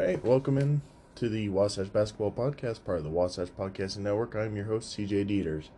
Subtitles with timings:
[0.00, 0.80] All right, welcome in
[1.16, 4.34] to the Wasatch Basketball Podcast, part of the Wasatch Podcasting Network.
[4.34, 5.68] I'm your host, CJ Dieters.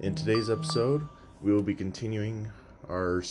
[0.00, 1.06] In today's episode,
[1.40, 2.50] we will be continuing
[2.88, 3.22] our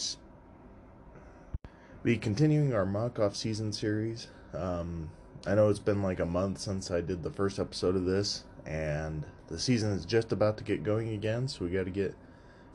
[2.03, 4.27] be continuing our mock off season series.
[4.53, 5.09] Um,
[5.45, 8.45] I know it's been like a month since I did the first episode of this,
[8.65, 12.15] and the season is just about to get going again, so we got to get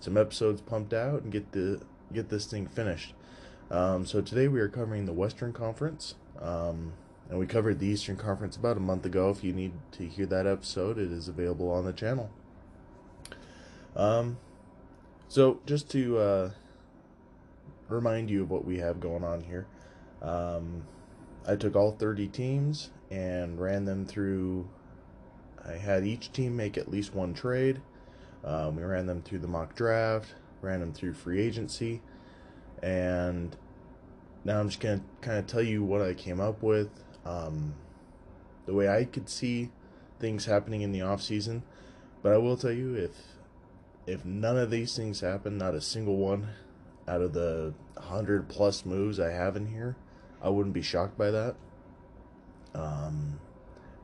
[0.01, 1.81] some episodes pumped out and get the
[2.13, 3.15] get this thing finished.
[3.71, 6.15] Um, so today we are covering the Western Conference.
[6.39, 6.93] Um,
[7.33, 9.31] and we covered the Eastern Conference about a month ago.
[9.31, 12.31] If you need to hear that episode, it is available on the channel.
[13.97, 14.37] Um,
[15.29, 16.51] so just to uh,
[17.89, 19.67] remind you of what we have going on here,
[20.21, 20.85] um,
[21.49, 24.69] I took all 30 teams and ran them through.
[25.67, 27.81] I had each team make at least one trade.
[28.45, 32.03] Um, we ran them through the mock draft, ran them through free agency,
[32.83, 33.57] and
[34.45, 36.91] now I'm just going to kind of tell you what I came up with
[37.25, 37.75] um,
[38.67, 39.71] the way I could see
[40.19, 41.63] things happening in the off season.
[42.23, 43.13] But I will tell you, if
[44.07, 46.49] if none of these things happen, not a single one
[47.07, 49.97] out of the hundred plus moves I have in here,
[50.41, 51.57] I wouldn't be shocked by that.
[52.75, 53.41] Um,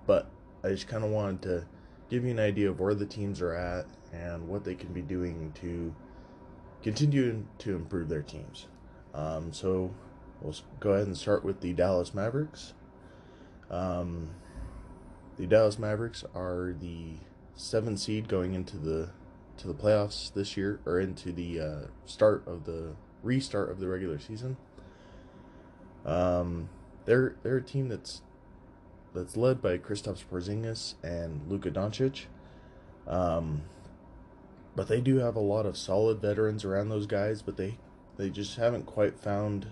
[0.06, 0.30] but
[0.62, 1.66] I just kind of wanted to
[2.10, 5.03] give you an idea of where the teams are at and what they can be
[5.03, 5.94] doing to
[6.82, 8.66] continue to improve their teams.
[9.14, 9.92] Um, so
[10.41, 12.75] we'll go ahead and start with the Dallas Mavericks.
[13.70, 14.30] Um,
[15.36, 17.14] the Dallas Mavericks are the
[17.55, 19.10] seven seed going into the
[19.58, 23.88] to the playoffs this year, or into the uh, start of the restart of the
[23.88, 24.56] regular season.
[26.05, 26.69] Um,
[27.05, 28.22] they're they're a team that's
[29.14, 32.27] that's led by Kristaps Porzingis and Luka Doncic.
[33.06, 33.62] Um,
[34.77, 37.78] but they do have a lot of solid veterans around those guys, but they
[38.16, 39.66] they just haven't quite found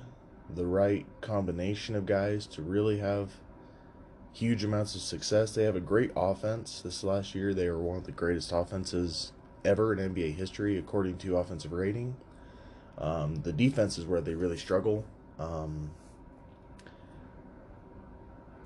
[0.52, 3.32] the right combination of guys to really have
[4.36, 5.54] huge amounts of success.
[5.54, 6.82] They have a great offense.
[6.82, 9.32] This last year, they were one of the greatest offenses
[9.64, 12.16] ever in NBA history, according to offensive rating.
[12.98, 15.06] Um, the defense is where they really struggle.
[15.38, 15.90] Um,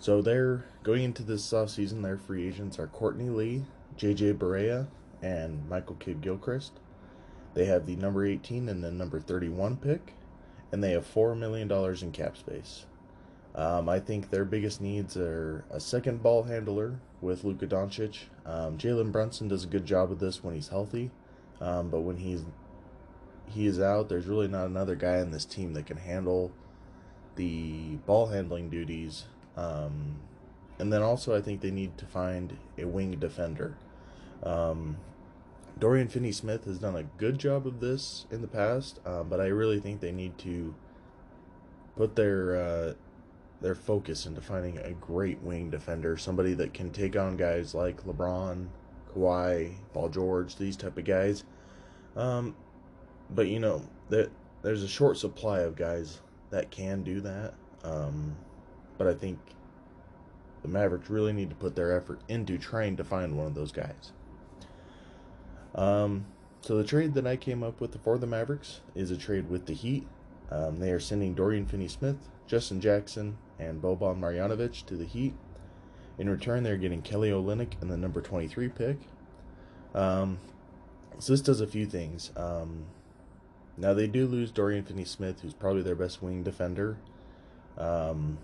[0.00, 2.02] so they're going into this offseason.
[2.02, 3.62] Their free agents are Courtney Lee,
[3.96, 4.88] JJ Barea,
[5.22, 6.72] and Michael Kidd Gilchrist.
[7.54, 10.14] They have the number 18 and the number 31 pick,
[10.72, 11.70] and they have $4 million
[12.02, 12.86] in cap space.
[13.54, 18.18] Um, I think their biggest needs are a second ball handler with Luka Doncic.
[18.46, 21.10] Um, Jalen Brunson does a good job of this when he's healthy,
[21.60, 22.44] um, but when he's
[23.46, 26.52] he is out, there's really not another guy in this team that can handle
[27.34, 29.24] the ball handling duties.
[29.56, 30.20] Um,
[30.78, 33.76] and then also, I think they need to find a wing defender.
[34.42, 34.98] Um,
[35.78, 39.40] Dorian Finney Smith has done a good job of this in the past, uh, but
[39.40, 40.74] I really think they need to
[41.96, 42.92] put their uh,
[43.60, 48.04] their focus into finding a great wing defender, somebody that can take on guys like
[48.04, 48.68] LeBron,
[49.14, 51.44] Kawhi, Paul George, these type of guys.
[52.16, 52.54] Um,
[53.30, 54.30] but you know that
[54.62, 57.54] there's a short supply of guys that can do that.
[57.84, 58.36] Um,
[58.98, 59.38] but I think
[60.62, 63.72] the Mavericks really need to put their effort into trying to find one of those
[63.72, 64.12] guys.
[65.74, 66.26] Um,
[66.60, 69.66] so the trade that I came up with for the Mavericks is a trade with
[69.66, 70.06] the Heat.
[70.50, 72.16] Um, they are sending Dorian Finney-Smith,
[72.46, 75.34] Justin Jackson, and Boban Marjanovic to the Heat.
[76.18, 78.98] In return, they're getting Kelly Olynyk and the number 23 pick.
[79.94, 80.38] Um,
[81.18, 82.30] so this does a few things.
[82.36, 82.86] Um,
[83.76, 86.98] now they do lose Dorian Finney-Smith, who's probably their best wing defender.
[87.78, 88.38] Um,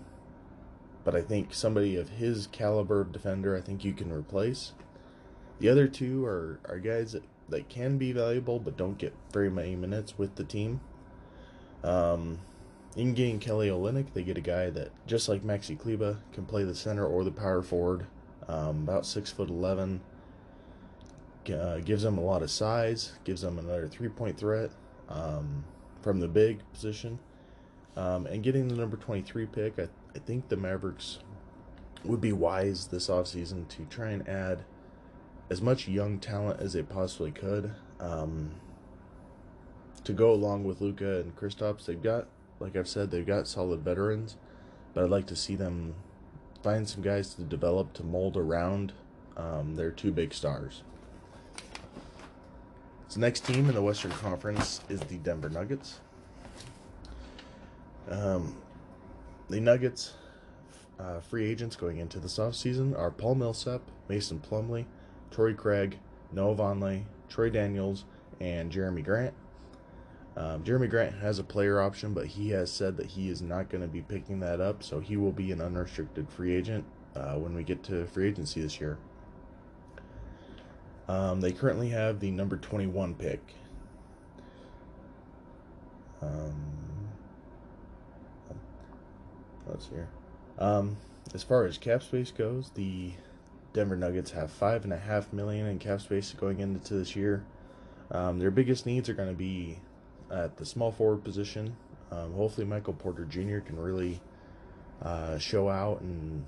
[1.03, 4.73] but I think somebody of his caliber of defender, I think you can replace.
[5.59, 9.49] The other two are, are guys that, that can be valuable but don't get very
[9.49, 10.81] many minutes with the team.
[11.83, 12.39] Um,
[12.95, 16.63] in getting Kelly Olynyk, they get a guy that, just like Maxi Kleber, can play
[16.63, 18.07] the center or the power forward.
[18.47, 20.01] Um, about six foot eleven.
[21.47, 23.13] Uh, gives them a lot of size.
[23.23, 24.71] Gives them another three point threat
[25.09, 25.63] um,
[26.01, 27.19] from the big position.
[27.95, 31.19] Um, and getting the number twenty three pick, I, I think the Mavericks
[32.03, 34.63] would be wise this offseason to try and add
[35.49, 37.73] as much young talent as they possibly could.
[37.99, 38.51] Um,
[40.03, 42.27] to go along with Luka and Kristaps, they've got
[42.59, 44.37] like I've said, they've got solid veterans,
[44.93, 45.95] but I'd like to see them
[46.63, 48.93] find some guys to develop to mold around
[49.35, 50.83] um, their two big stars.
[53.07, 55.99] So next team in the Western Conference is the Denver Nuggets.
[58.09, 58.57] Um,
[59.49, 60.13] the Nuggets
[60.99, 64.85] uh, free agents going into this offseason are Paul Millsap, Mason Plumlee,
[65.31, 65.99] Torrey Craig,
[66.31, 68.05] Noah Vonleh, Troy Daniels,
[68.39, 69.33] and Jerami Grant.
[70.37, 73.69] Um, Jerami Grant has a player option, but he has said that he is not
[73.69, 76.85] going to be picking that up, so he will be an unrestricted free agent
[77.15, 78.99] uh, when we get to free agency this year.
[81.07, 83.41] Um, they currently have the number 21 pick.
[86.21, 86.53] Um,
[89.65, 90.07] let's here.
[90.59, 90.97] Um,
[91.33, 93.13] as far as cap space goes, the
[93.73, 97.43] Denver Nuggets have five and a half million in cap space going into this year.
[98.11, 99.79] Um, their biggest needs are going to be
[100.31, 101.75] at the small forward position.
[102.11, 103.59] Um, hopefully, Michael Porter Jr.
[103.59, 104.21] can really
[105.01, 106.45] uh, show out and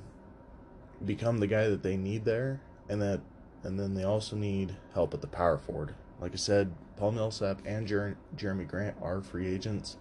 [1.05, 3.21] become the guy that they need there, and that,
[3.63, 5.95] and then they also need help at the power forward.
[6.19, 9.97] Like I said, Paul Millsap and Jer- Jerami Grant are free agents.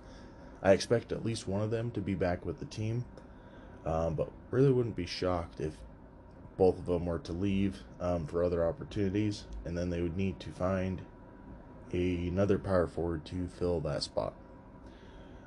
[0.63, 3.05] I expect at least one of them to be back with the team,
[3.87, 5.77] um, but really wouldn't be shocked if
[6.57, 10.41] both of them were to leave um, for other opportunities, and then they would need
[10.41, 11.01] to find
[11.93, 14.35] a, another power forward to fill that spot.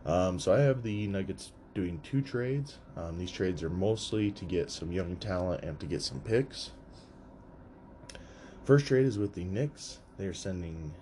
[0.05, 2.77] Um, so I have the Nuggets doing two trades.
[2.97, 6.71] Um, these trades are mostly to get some young talent and to get some picks.
[8.63, 9.99] First trade is with the Knicks.
[10.17, 10.93] They are sending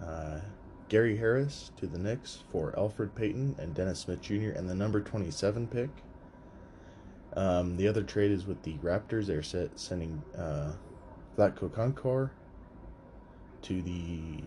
[0.00, 0.40] uh,
[0.88, 4.50] Gary Harris to the Knicks for Elfrid Payton and Dennis Smith Jr.
[4.50, 5.90] and the number 27 pick.
[7.34, 9.26] Um, the other trade is with the Raptors.
[9.26, 10.72] They're set, sending uh,
[11.38, 12.30] Vlatko
[13.62, 14.42] to the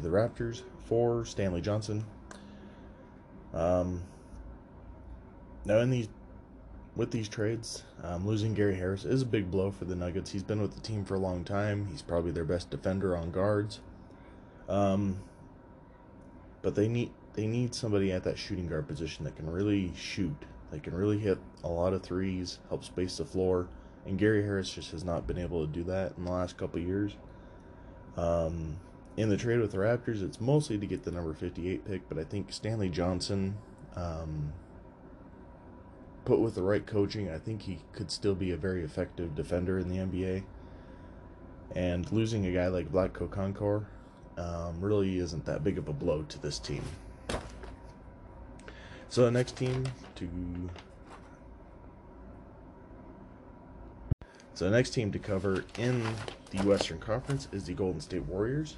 [0.00, 2.04] to the Raptors for Stanley Johnson.
[3.52, 4.02] Um,
[5.64, 6.08] now, in these
[6.96, 10.30] with these trades, um, losing Gary Harris is a big blow for the Nuggets.
[10.30, 11.86] He's been with the team for a long time.
[11.90, 13.80] He's probably their best defender on guards.
[14.68, 15.20] Um,
[16.62, 20.36] but they need they need somebody at that shooting guard position that can really shoot.
[20.70, 23.68] They can really hit a lot of threes, help space the floor.
[24.06, 26.80] And Gary Harris just has not been able to do that in the last couple
[26.80, 27.12] years.
[28.16, 28.78] Um,
[29.16, 32.18] in the trade with the Raptors, it's mostly to get the number 58 pick, but
[32.18, 33.56] I think Stanley Johnson,
[33.96, 34.52] um,
[36.24, 39.78] put with the right coaching, I think he could still be a very effective defender
[39.78, 40.44] in the NBA.
[41.74, 43.86] And losing a guy like Vlatko Cancar
[44.38, 46.82] um, really isn't that big of a blow to this team.
[49.08, 49.86] So the next team
[50.16, 50.28] to
[54.54, 56.06] so the next team to cover in
[56.50, 58.76] the Western Conference is the Golden State Warriors.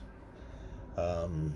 [0.97, 1.55] Um,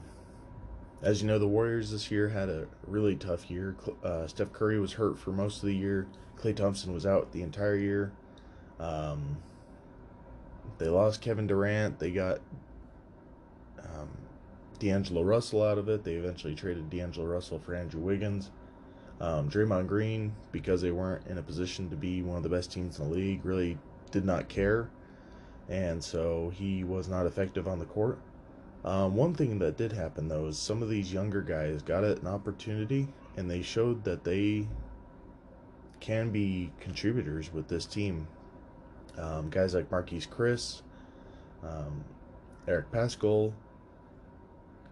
[1.02, 3.76] as you know, the Warriors this year had a really tough year.
[4.02, 6.06] Uh, Steph Curry was hurt for most of the year.
[6.38, 8.12] Klay Thompson was out the entire year.
[8.78, 9.38] Um,
[10.78, 11.98] they lost Kevin Durant.
[11.98, 12.40] They got
[13.82, 14.08] um,
[14.78, 16.04] D'Angelo Russell out of it.
[16.04, 18.50] They eventually traded D'Angelo Russell for Andrew Wiggins.
[19.20, 22.70] Um, Draymond Green, because they weren't in a position to be one of the best
[22.70, 23.78] teams in the league, really
[24.10, 24.90] did not care.
[25.68, 28.18] And so he was not effective on the court.
[28.86, 32.24] Um, one thing that did happen though is some of these younger guys got an
[32.26, 34.68] opportunity and they showed that they
[35.98, 38.28] can be contributors with this team.
[39.18, 40.82] Um, guys like Marquese Chriss,
[41.64, 42.04] um,
[42.68, 43.52] Eric Paschall,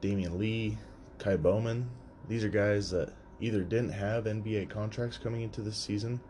[0.03, 0.77] Damion Lee,
[1.21, 1.89] Ky Bowman.
[2.29, 6.21] These are guys that either didn't have NBA contracts coming into this season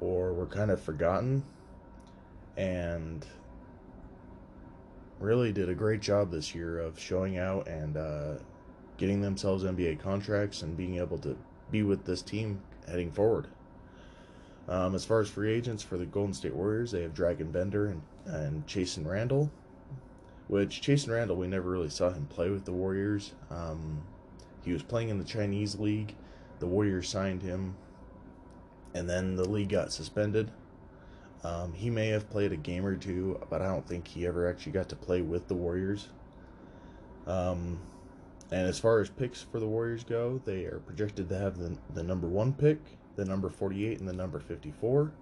[0.00, 1.42] or were kind of forgotten
[2.56, 3.26] and
[5.22, 8.34] really did a great job this year of showing out and uh,
[8.98, 11.36] getting themselves NBA contracts and being able to
[11.70, 13.46] be with this team heading forward.
[14.68, 17.86] Um, as far as free agents for the Golden State Warriors, they have Dragan Bender
[17.86, 19.50] and, and Chasson Randle,
[20.48, 23.32] which Chasson Randle, we never really saw him play with the Warriors.
[23.50, 24.02] Um,
[24.64, 26.14] he was playing in the Chinese League.
[26.60, 27.74] The Warriors signed him,
[28.94, 30.50] and then the league got suspended.
[31.44, 34.48] Um, he may have played a game or two, but I don't think he ever
[34.48, 36.08] actually got to play with the Warriors.
[37.26, 37.80] Um,
[38.50, 41.76] and as far as picks for the Warriors go, they are projected to have the,
[41.94, 42.78] the number one pick,
[43.16, 45.12] the number 48, and the number 54.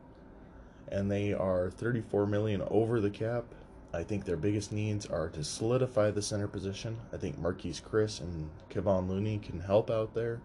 [0.88, 3.44] And they are 34 million over the cap.
[3.92, 6.98] I think their biggest needs are to solidify the center position.
[7.12, 10.40] I think Marquese Chriss and Kevon Looney can help out there,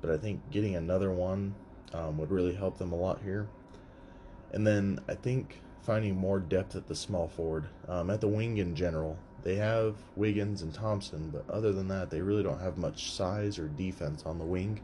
[0.00, 1.54] but I think getting another one
[1.92, 3.48] um, would really help them a lot here.
[4.52, 8.58] And then I think finding more depth at the small forward, um, at the wing
[8.58, 9.18] in general.
[9.42, 13.58] They have Wiggins and Thompson, but other than that, they really don't have much size
[13.58, 14.80] or defense on the wing.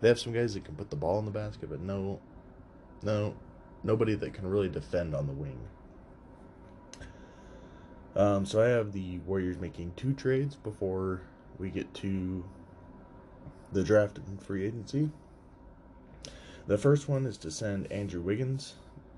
[0.00, 2.20] They have some guys that can put the ball in the basket, but no,
[3.02, 3.34] no,
[3.82, 5.58] nobody that can really defend on the wing.
[8.14, 11.22] Um, so I have the Warriors making two trades before
[11.58, 12.44] we get to
[13.72, 15.10] the draft and free agency.
[16.68, 18.74] The first one is to send Andrew Wiggins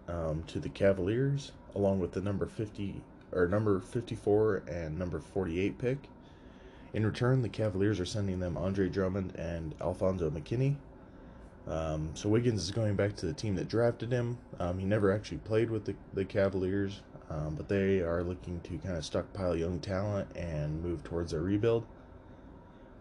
[0.08, 5.78] um, to the Cavaliers, along with the number 50 or number 54 and number 48
[5.78, 5.98] pick.
[6.92, 10.76] In return, the Cavaliers are sending them Andre Drummond and Alfonzo McKinnie.
[11.66, 14.38] Um, so Wiggins is going back to the team that drafted him.
[14.60, 18.78] Um, he never actually played with the, the Cavaliers, um, but they are looking to
[18.78, 21.84] kind of stockpile young talent and move towards a rebuild.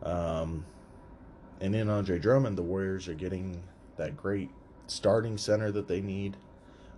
[0.04, 0.66] Um,
[1.62, 3.64] and in Andre Drummond, the Warriors are getting
[3.98, 4.50] that great
[4.88, 6.36] starting center that they need.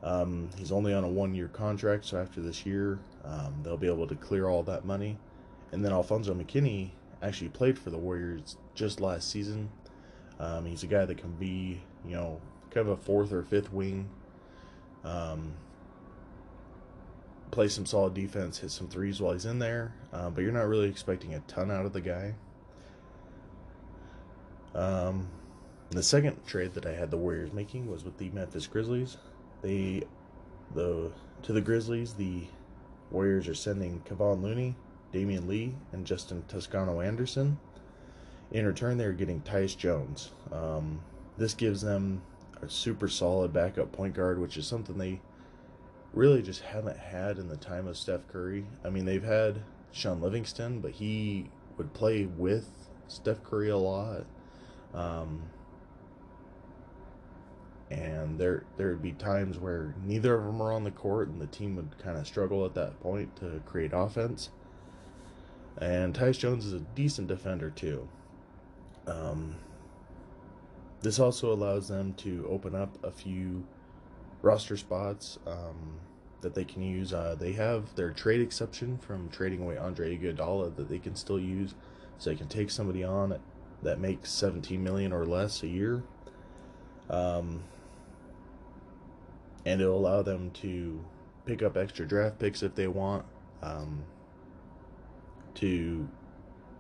[0.04, 3.88] Um, he's only on a one year contract, so after this year, um, they'll be
[3.88, 5.18] able to clear all that money.
[5.72, 9.70] And then Alfonzo McKinnie actually played for the Warriors just last season.
[10.40, 12.40] Um, he's a guy that can be, you know,
[12.70, 14.08] kind of a fourth or fifth wing.
[15.04, 15.54] Um,
[17.52, 20.68] play some solid defense, hit some threes while he's in there, uh, but you're not
[20.68, 22.36] really expecting a ton out of the guy.
[24.76, 25.28] Um,
[25.90, 29.18] the second trade that I had the Warriors making was with the Memphis Grizzlies.
[29.62, 30.04] They,
[30.74, 31.12] the
[31.44, 32.44] to the Grizzlies, the
[33.12, 34.76] Warriors are sending Kevon Looney,
[35.14, 37.58] Damion Lee, and Justin Toscano Anderson.
[38.52, 40.32] In return, they're getting Tyus Jones.
[40.52, 41.02] Um,
[41.38, 42.22] this gives them
[42.62, 45.22] a super solid backup point guard, which is something they
[46.14, 48.66] really just haven't had in the time of Steph Curry.
[48.84, 49.62] I mean, they've had
[49.92, 52.68] Shaun Livingston, but he would play with
[53.08, 54.26] Steph Curry a lot.
[54.94, 55.44] Um,
[57.90, 61.42] and there there would be times where neither of them are on the court, and
[61.42, 64.50] the team would kind of struggle at that point to create offense.
[65.80, 68.08] And Tyus Jones is a decent defender too.
[69.06, 69.56] Um,
[71.02, 73.66] this also allows them to open up a few
[74.42, 76.00] roster spots um,
[76.42, 77.14] that they can use.
[77.14, 81.40] Uh, they have their trade exception from trading away Andre Iguodala that they can still
[81.40, 81.76] use,
[82.18, 83.40] so they can take somebody on
[83.84, 86.04] that makes 17 million or less a year.
[87.10, 87.64] Um,
[89.68, 91.04] and it'll allow them to
[91.46, 93.26] pick up extra draft picks if they want
[93.62, 94.02] um,
[95.56, 96.08] to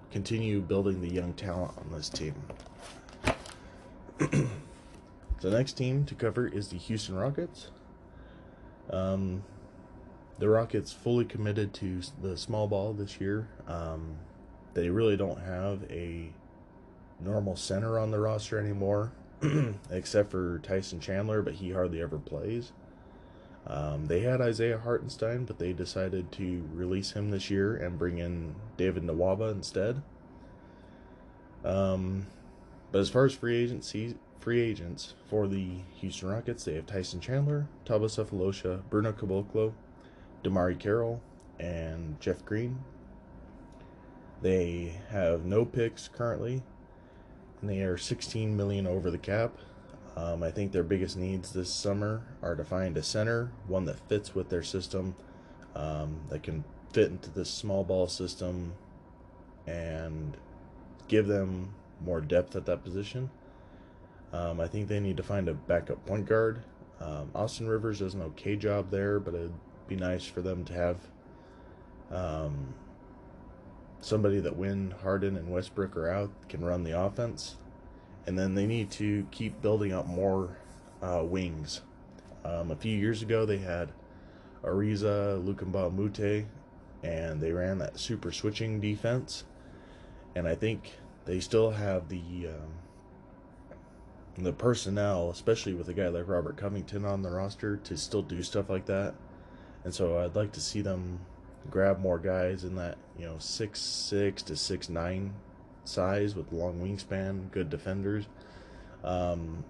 [0.10, 2.34] continue building the young talent on this team.
[4.20, 4.48] the
[5.44, 7.72] next team to cover is the Houston Rockets.
[8.90, 9.44] Um,
[10.40, 13.50] the Rockets fully committed to the small ball this year.
[13.68, 14.16] Um,
[14.76, 16.30] they really don't have a
[17.20, 19.12] normal center on the roster anymore,
[19.92, 22.72] except for Tyson Chandler, but he hardly ever plays.
[23.68, 28.18] Um, they had Isaiah Hartenstein, but they decided to release him this year and bring
[28.18, 30.02] in David Nwaba instead.
[31.66, 32.28] Um,
[32.92, 37.20] but as far as free agency, free agents for the Houston Rockets, they have Tyson
[37.20, 39.74] Chandler, Thabo Sefolosha, Bruno Caboclo,
[40.44, 41.22] DeMarre Carroll,
[41.60, 42.80] and Jeff Green.
[44.42, 46.64] They have no picks currently,
[47.62, 49.58] and they are 16 million over the cap.
[50.16, 54.00] Um, I think their biggest needs this summer are to find a center, one that
[54.10, 55.16] fits with their system,
[55.76, 58.74] um, that can fit into this small ball system,
[59.68, 60.38] and
[61.08, 61.74] give them
[62.04, 63.30] more depth at that position.
[64.34, 66.64] Um, I think they need to find a backup point guard.
[67.00, 69.54] Um, Austin Rivers does an okay job there, but it'd
[69.88, 70.98] be nice for them to have
[72.12, 72.74] um,
[74.02, 77.58] somebody that when Harden and Westbrook are out can run the offense
[78.28, 80.58] and then they need to keep building up more
[81.02, 81.82] uh, wings.
[82.44, 83.94] Um, a few years ago, they had
[84.64, 86.46] Ariza, Luc Mbah a Moute,
[87.04, 89.46] and they ran that super switching defense.
[90.36, 90.92] And I think
[91.26, 92.74] they still have the um,
[94.44, 98.44] the personnel, especially with a guy like Robert Covington on the roster, to still do
[98.44, 99.16] stuff like that.
[99.84, 101.20] And so I'd like to see them
[101.70, 105.34] grab more guys in that you know six six to six nine
[105.84, 108.28] size with long wingspan, good defenders,
[109.04, 109.64] um,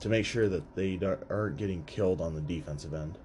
[0.00, 0.98] to make sure that they
[1.28, 3.18] aren't getting killed on the defensive end.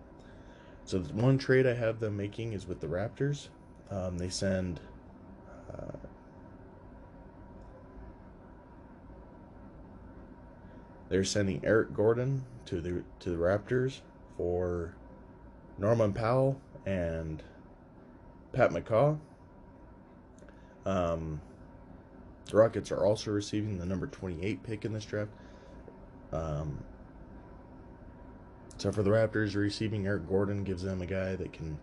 [0.86, 3.48] So the one trade I have them making is with the Raptors.
[3.90, 4.80] Um, they send.
[5.72, 5.98] Uh,
[11.10, 14.02] they're sending Eric Gordon to the to the Raptors
[14.38, 14.96] for
[15.78, 17.44] Norman Powell and
[18.52, 19.18] Pat McCaw.
[20.86, 21.42] Um,
[22.46, 25.32] the Rockets are also receiving the number 28 pick in this draft.
[26.32, 26.84] Um,
[28.78, 31.80] so for the Raptors, receiving Eric Gordon gives them a guy that can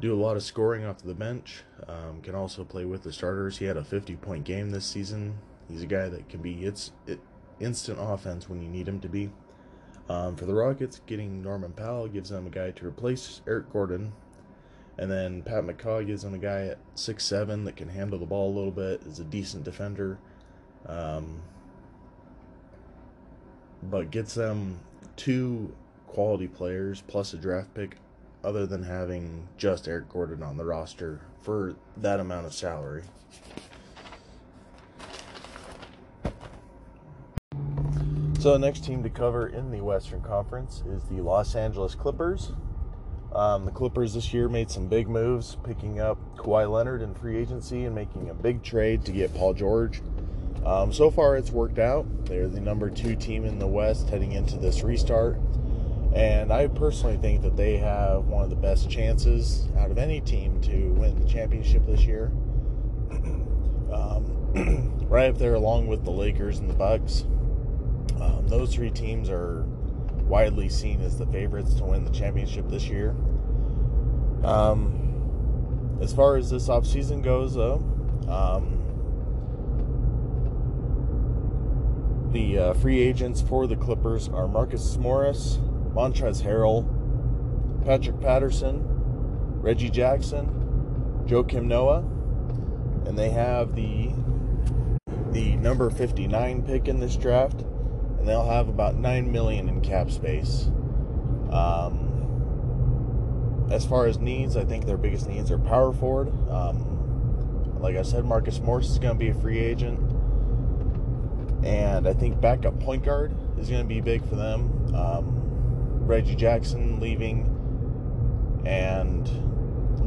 [0.00, 1.64] do a lot of scoring off the bench.
[1.88, 3.58] Um, can also play with the starters.
[3.58, 5.38] He had a 50 point game this season.
[5.68, 7.20] He's a guy that can be it's it,
[7.60, 9.30] instant offense when you need him to be.
[10.08, 14.12] Um, for the Rockets, getting Norman Powell gives them a guy to replace Eric Gordon,
[14.96, 18.26] and then Pat McCaw gives them a guy at six seven that can handle the
[18.26, 20.18] ball a little bit, is a decent defender,
[20.86, 21.42] um,
[23.82, 24.80] but gets them
[25.16, 25.74] two
[26.06, 27.96] quality players plus a draft pick,
[28.42, 33.02] other than having just Eric Gordon on the roster for that amount of salary.
[38.38, 42.52] So the next team to cover in the Western Conference is the Los Angeles Clippers.
[43.34, 47.36] Um, the Clippers this year made some big moves, picking up Kawhi Leonard in free
[47.36, 50.02] agency and making a big trade to get Paul George.
[50.64, 52.06] Um, so far, it's worked out.
[52.26, 55.36] They're the number two team in the West heading into this restart.
[56.14, 60.20] And I personally think that they have one of the best chances out of any
[60.20, 62.30] team to win the championship this year.
[63.90, 67.24] Um, right up there, along with the Lakers and the Bucks.
[68.20, 69.64] Um, those three teams are
[70.24, 73.14] widely seen as the favorites to win the championship this year.
[74.44, 77.76] Um, as far as this offseason goes, though,
[78.28, 78.78] um,
[82.32, 85.58] the uh, free agents for the Clippers are Marcus Morris,
[85.94, 88.84] Montrezl Harrell, Patrick Patterson,
[89.60, 90.46] Reggie Jackson,
[91.26, 92.00] Joakim Noah,
[93.06, 94.12] and they have the
[95.32, 97.64] the number 59 pick in this draft
[98.28, 100.70] they'll have about nine million in cap space.
[101.50, 102.08] Um,
[103.70, 106.28] as far as needs, I think their biggest needs are power forward.
[106.50, 109.98] Um, like I said, Marcus Morris is going to be a free agent,
[111.64, 114.94] and I think backup point guard is going to be big for them.
[114.94, 117.54] Um, Reggie Jackson leaving,
[118.66, 119.28] and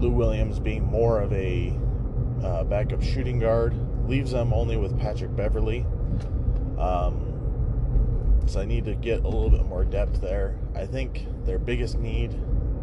[0.02, 1.74] Lou Williams being more of a
[2.44, 3.76] uh, backup shooting guard
[4.08, 5.86] leaves them only with Patrick Beverley.
[6.78, 7.31] Um,
[8.58, 10.58] I need to get a little bit more depth there.
[10.76, 12.34] I think their biggest need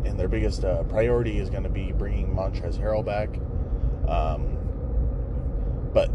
[0.04, 3.28] and their biggest uh, priority is going to be bringing Montrezl Harrell back.
[4.08, 4.58] Um,
[5.92, 6.10] but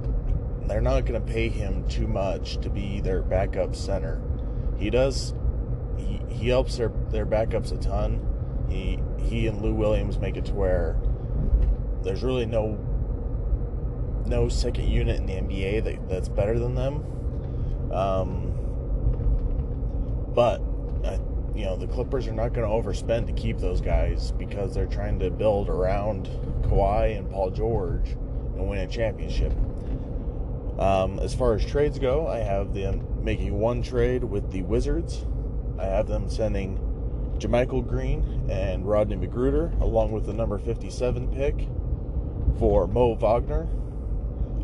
[0.68, 4.22] they're not going to pay him too much to be their backup center.
[4.78, 5.34] He does.
[5.98, 8.26] He, he helps their their backups a ton.
[8.70, 10.98] He he and Lou Williams make it to where
[12.02, 12.78] there's really no
[14.26, 17.92] no second unit in the NBA that, that's better than them.
[17.92, 18.43] Um,
[20.34, 20.62] but
[21.04, 21.18] uh,
[21.56, 24.86] you know the Clippers are not going to overspend to keep those guys because they're
[24.86, 26.28] trying to build around
[26.64, 28.10] Kawhi and Paul George
[28.56, 29.54] and win a championship.
[30.80, 35.26] Um, as far as trades go, I have them making one trade with the Wizards.
[35.80, 36.80] I have them sending
[37.38, 41.68] JaMychal Green and Rodney McGruder along with the number 57 pick
[42.58, 43.68] for Mo Wagner.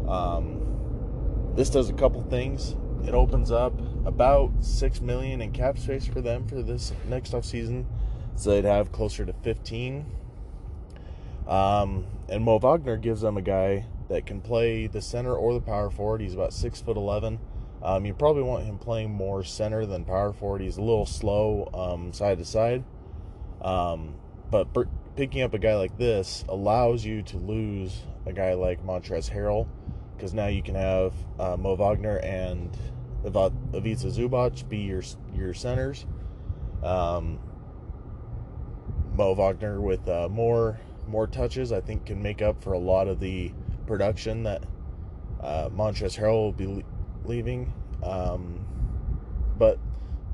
[0.09, 2.75] Um, this does a couple things.
[3.05, 3.73] It opens up
[4.09, 7.85] about six million in cap space for them for this next off season,
[8.35, 10.05] so they'd have closer to 15.
[11.47, 15.61] Um, and Mo Wagner gives them a guy that can play the center or the
[15.61, 16.21] power forward.
[16.21, 17.39] He's about six foot eleven.
[17.81, 20.61] Um, you probably want him playing more center than power forward.
[20.61, 22.83] He's a little slow um, side to side.
[23.61, 24.15] Um,
[24.51, 24.67] but
[25.15, 29.67] picking up a guy like this allows you to lose a guy like Montrezl Harrell
[30.15, 32.77] because now you can have uh, Mo Wagner and
[33.25, 35.03] Ivica Zubac be your
[35.35, 36.05] your centers.
[36.83, 37.39] Um,
[39.15, 43.07] Mo Wagner with uh, more more touches, I think, can make up for a lot
[43.07, 43.51] of the
[43.87, 44.63] production that
[45.41, 46.85] uh, Montrezl Harrell will be
[47.25, 47.73] leaving.
[48.03, 48.65] Um,
[49.57, 49.79] but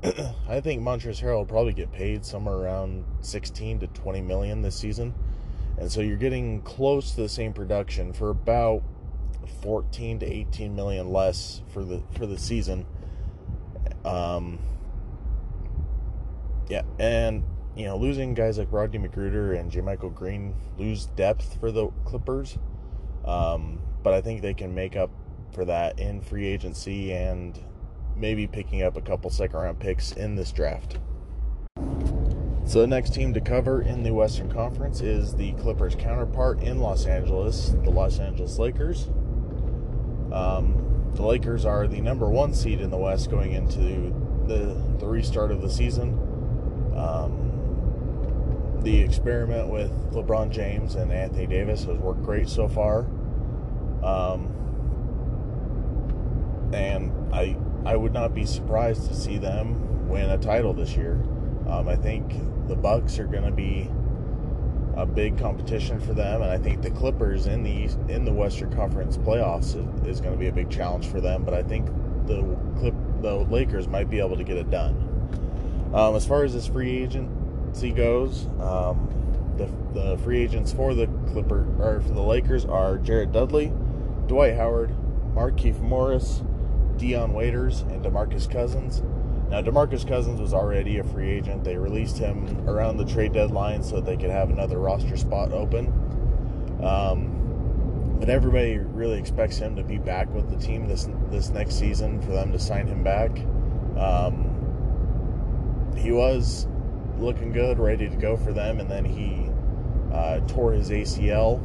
[0.48, 4.76] I think Montrezl Harrell will probably get paid somewhere around 16 to 20 million this
[4.76, 5.14] season,
[5.78, 8.82] and so you're getting close to the same production for about
[9.46, 12.86] 14 to 18 million less for the for the season.
[14.04, 14.58] Um,
[16.68, 17.44] yeah, and
[17.76, 22.58] you know, losing guys like Rodney McGruder and JaMychal Green lose depth for the Clippers.
[23.24, 25.10] Um, but I think they can make up
[25.52, 27.58] for that in free agency and
[28.16, 30.98] maybe picking up a couple second round picks in this draft.
[32.64, 36.80] So the next team to cover in the Western Conference is the Clippers counterpart in
[36.80, 39.08] Los Angeles, the Los Angeles Lakers.
[40.32, 44.12] Um, the Lakers are the number one seed in the West going into
[44.46, 46.18] the, the restart of the season.
[46.96, 53.00] Um, the experiment with LeBron James and Anthony Davis has worked great so far.
[54.02, 54.52] Um,
[56.72, 61.14] and I I would not be surprised to see them win a title this year.
[61.68, 62.32] Um, I think
[62.68, 63.90] the Bucks are going to be
[64.96, 68.74] a big competition for them, and I think the Clippers in the in the Western
[68.74, 71.44] Conference playoffs is, is going to be a big challenge for them.
[71.44, 71.86] But I think
[72.26, 72.42] the
[72.78, 75.02] Clip the Lakers might be able to get it done.
[75.94, 79.08] Um, as far as this free agency goes, um,
[79.58, 83.72] the the free agents for the Clipper or for the Lakers are Jared Dudley,
[84.26, 84.94] Dwight Howard,
[85.34, 86.42] Markieff Morris,
[86.96, 89.02] Dion Waiters, and DeMarcus Cousins.
[89.50, 91.62] Now, DeMarcus Cousins was already a free agent.
[91.62, 95.86] They released him around the trade deadline so they could have another roster spot open.
[96.82, 101.78] Um, but everybody really expects him to be back with the team this this next
[101.78, 103.30] season for them to sign him back.
[103.98, 104.52] Um,
[105.96, 106.66] he was
[107.18, 109.50] looking good, ready to go for them, and then he
[110.12, 111.60] uh, tore his ACL,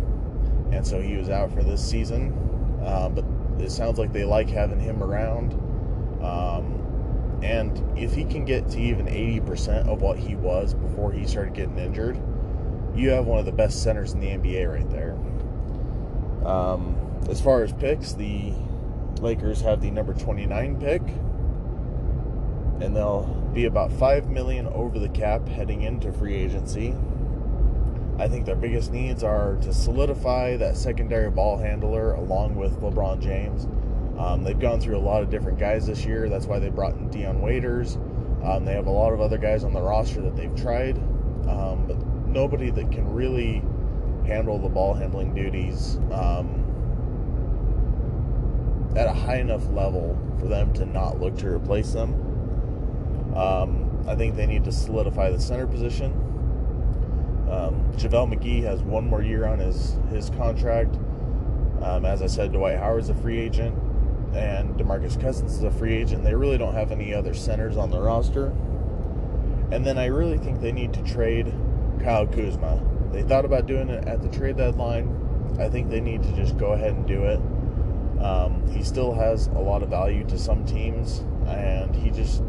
[0.73, 2.31] and so he was out for this season.
[2.83, 3.25] Uh, but
[3.59, 5.53] it sounds like they like having him around.
[6.21, 6.80] Um,
[7.41, 11.53] and if he can get to even 80% of what he was before he started
[11.53, 12.19] getting injured,
[12.95, 15.17] you have one of the best centers in the NBA right there.
[16.47, 16.95] Um,
[17.29, 18.53] as far as picks, the
[19.21, 21.01] Lakers have the number 29 pick,
[22.83, 23.23] and they'll
[23.53, 26.95] be about 5 million over the cap heading into free agency.
[28.19, 33.19] I think their biggest needs are to solidify that secondary ball handler along with LeBron
[33.19, 33.67] James
[34.21, 36.29] um, they've gone through a lot of different guys this year.
[36.29, 37.95] That's why they brought in Dion Waiters.
[38.43, 40.97] Um, they have a lot of other guys on the roster that they've tried,
[41.49, 43.63] um, but nobody that can really
[44.27, 46.63] handle the ball handling duties um,
[48.95, 52.13] at a high enough level for them to not look to replace them.
[53.35, 56.11] Um, I think they need to solidify the center position.
[57.49, 60.95] Um, JaVale McGee has one more year on his, his contract.
[61.81, 63.75] Um, as I said, Dwight Howard's a free agent
[64.33, 66.23] and DeMarcus Cousins is a free agent.
[66.23, 68.47] They really don't have any other centers on the roster.
[69.71, 71.53] And then I really think they need to trade
[72.01, 72.81] Kyle Kuzma.
[73.11, 75.17] They thought about doing it at the trade deadline.
[75.59, 77.39] I think they need to just go ahead and do it.
[78.21, 82.43] Um, he still has a lot of value to some teams, and he just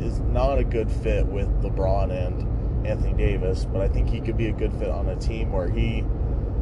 [0.00, 3.64] is not a good fit with LeBron and Anthony Davis.
[3.64, 6.04] But I think he could be a good fit on a team where he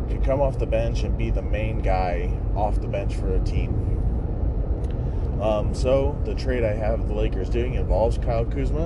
[0.09, 3.41] could come off the bench and be the main guy off the bench for a
[3.41, 3.92] team.
[5.43, 8.85] Um, so the trade I have the Lakers doing involves Kyle Kuzma,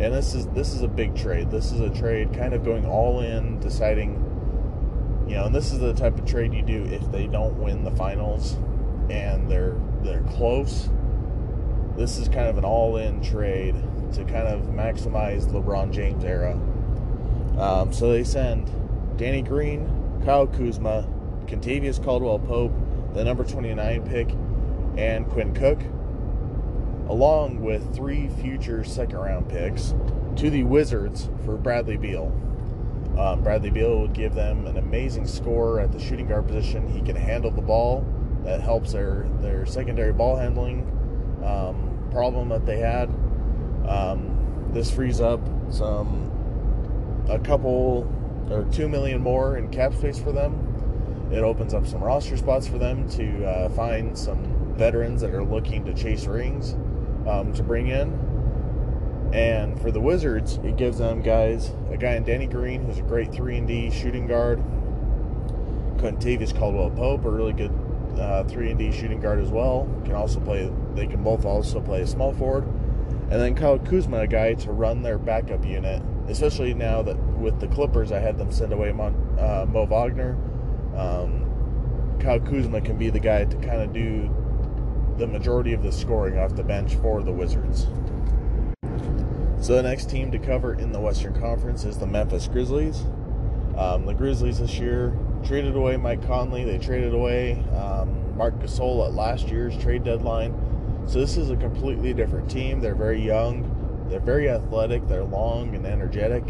[0.00, 1.50] and this is this is a big trade.
[1.50, 4.14] This is a trade kind of going all in, deciding,
[5.28, 7.82] you know, and this is the type of trade you do if they don't win
[7.82, 8.56] the finals
[9.10, 10.88] and they're they're close.
[11.96, 13.74] This is kind of an all in trade
[14.12, 16.52] to kind of maximize LeBron James era.
[17.58, 18.70] Um, so they send
[19.18, 21.06] Danny Green, Kyle Kuzma,
[21.46, 22.72] Kentavious Caldwell Pope,
[23.12, 24.28] the number 29 pick,
[24.96, 25.80] and Quinn Cook,
[27.08, 29.94] along with three future second round picks,
[30.36, 32.32] to the Wizards for Bradley Beal.
[33.18, 36.88] Um, Bradley Beal would give them an amazing score at the shooting guard position.
[36.88, 38.06] He can handle the ball.
[38.44, 40.86] That helps their, their secondary ball handling
[41.44, 43.10] um, problem that they had.
[43.86, 46.30] Um, this frees up some
[47.28, 48.10] a couple
[48.50, 50.66] or two million more in cap space for them.
[51.32, 54.42] It opens up some roster spots for them to uh, find some
[54.80, 56.72] veterans that are looking to chase rings
[57.28, 58.08] um, to bring in.
[59.32, 63.02] And for the Wizards, it gives them guys a guy in Danny Green who's a
[63.02, 64.58] great three and D shooting guard.
[65.98, 67.70] Kentavious Caldwell Pope, a really good
[68.18, 69.86] uh, three and D shooting guard as well.
[70.04, 70.72] Can also play.
[70.94, 72.64] They can both also play a small forward.
[72.64, 77.60] And then Kyle Kuzma, a guy to run their backup unit, especially now that with
[77.60, 80.36] the Clippers, I had them send away Mon, uh, Mo Wagner.
[80.96, 84.34] Um, Kyle Kuzma can be the guy to kind of do
[85.20, 87.86] the majority of the scoring off the bench for the Wizards.
[89.60, 93.04] So the next team to cover in the Western Conference is the Memphis Grizzlies.
[93.76, 96.64] Um, the Grizzlies this year traded away Mike Conley.
[96.64, 100.54] They traded away um, Marc Gasol at last year's trade deadline.
[101.06, 102.80] So this is a completely different team.
[102.80, 104.06] They're very young.
[104.08, 105.06] They're very athletic.
[105.06, 106.44] They're long and energetic.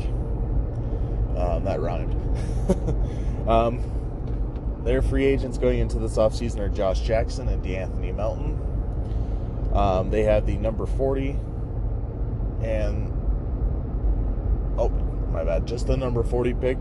[1.37, 2.15] Um, that rhymed.
[3.49, 3.83] um,
[4.85, 8.59] their free agents going into this offseason are Josh Jackson and De'Anthony Melton.
[9.75, 11.37] Um, they have the number 40
[12.63, 13.13] and
[14.77, 14.89] oh
[15.33, 16.79] my bad just the number 40 pick.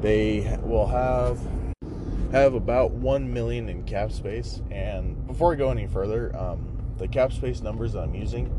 [0.00, 1.40] They will have
[2.32, 4.60] have about 1 million in cap space.
[4.70, 8.52] And before i go any further um, the cap space numbers that i'm using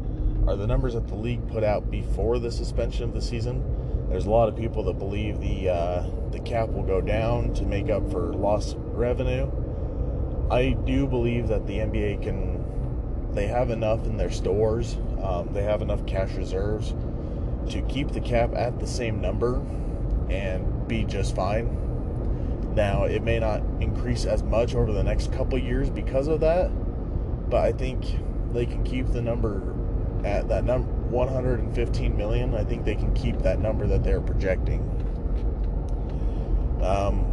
[0.47, 3.61] are the numbers that the league put out before the suspension of the season
[4.09, 7.63] there's a lot of people that believe the uh, the cap will go down to
[7.63, 9.49] make up for lost revenue.
[10.49, 12.57] I do believe that the NBA can.
[13.33, 14.97] They have enough in their stores.
[15.21, 16.95] Um, they have enough cash reserves
[17.69, 19.61] to keep the cap at the same number
[20.31, 22.73] and be just fine.
[22.73, 26.71] Now, it may not increase as much over the next couple years because of that,
[27.49, 28.19] but I think
[28.53, 29.75] they can keep the number
[30.25, 32.55] at that number 115 million.
[32.55, 34.81] I think they can keep that number that they're projecting.
[36.81, 37.25] Um,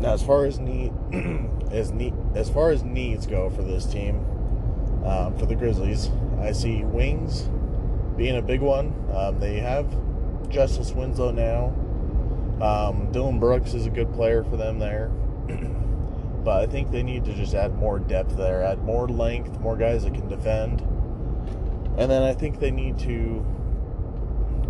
[0.00, 0.92] now, as far as need
[1.70, 4.24] as need as far as needs go for this team,
[5.04, 7.48] um, for the Grizzlies, I see wings
[8.16, 8.94] being a big one.
[9.14, 9.86] Um, they have
[10.48, 11.74] Justice Winslow now.
[12.64, 15.08] Um, Dillon Brooks is a good player for them there.
[16.44, 19.76] but I think they need to just add more depth there, add more length, more
[19.76, 20.80] guys that can defend.
[21.98, 23.44] And then I think they need to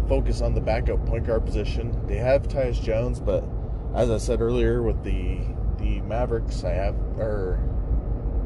[0.08, 1.94] focus on the backup point guard position.
[2.06, 3.44] They have Tyus Jones, but
[3.94, 5.40] as I said earlier, with the
[5.76, 7.60] the Mavericks, I have or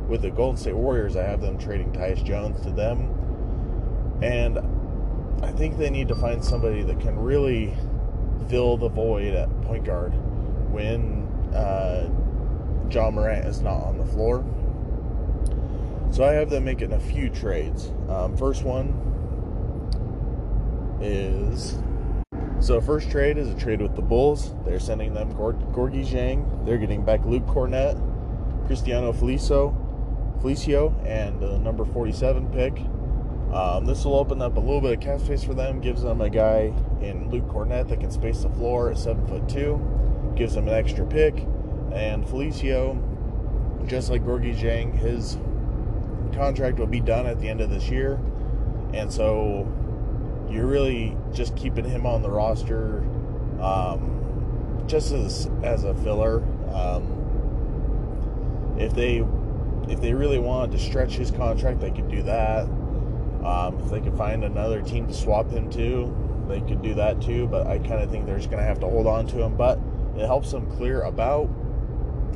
[0.08, 4.58] with the Golden State Warriors, I have them trading Tyus Jones to them, and
[5.44, 7.74] I think they need to find somebody that can really
[8.48, 10.12] fill the void at point guard
[10.72, 12.08] when uh,
[12.90, 14.44] Ja Morant is not on the floor.
[16.12, 17.90] So I have them making a few trades.
[18.10, 18.92] Um, first one
[21.00, 21.78] is
[22.60, 24.54] so first trade is a trade with the Bulls.
[24.66, 26.66] They're sending them Gorgui Dieng.
[26.66, 27.96] They're getting back Luke Kornet,
[28.66, 29.74] Cristiano Felicio,
[30.42, 32.78] Felicio, and the number 47 pick.
[33.54, 35.80] Um, this will open up a little bit of cap space for them.
[35.80, 39.48] Gives them a guy in Luke Kornet that can space the floor at seven foot
[39.48, 39.80] two.
[40.36, 41.38] Gives them an extra pick,
[41.90, 43.00] and Felicio,
[43.86, 45.38] just like Gorgui Dieng, his
[46.34, 48.20] contract will be done at the end of this year,
[48.92, 49.66] and so
[50.50, 52.98] you're really just keeping him on the roster
[53.60, 56.42] um, just as as a filler.
[56.72, 57.18] Um,
[58.78, 59.24] if they
[59.88, 62.64] if they really wanted to stretch his contract, they could do that.
[63.44, 67.20] Um, if they could find another team to swap him to, they could do that
[67.20, 67.46] too.
[67.46, 69.56] But I kind of think they're just going to have to hold on to him.
[69.56, 69.78] But
[70.16, 71.48] it helps them clear about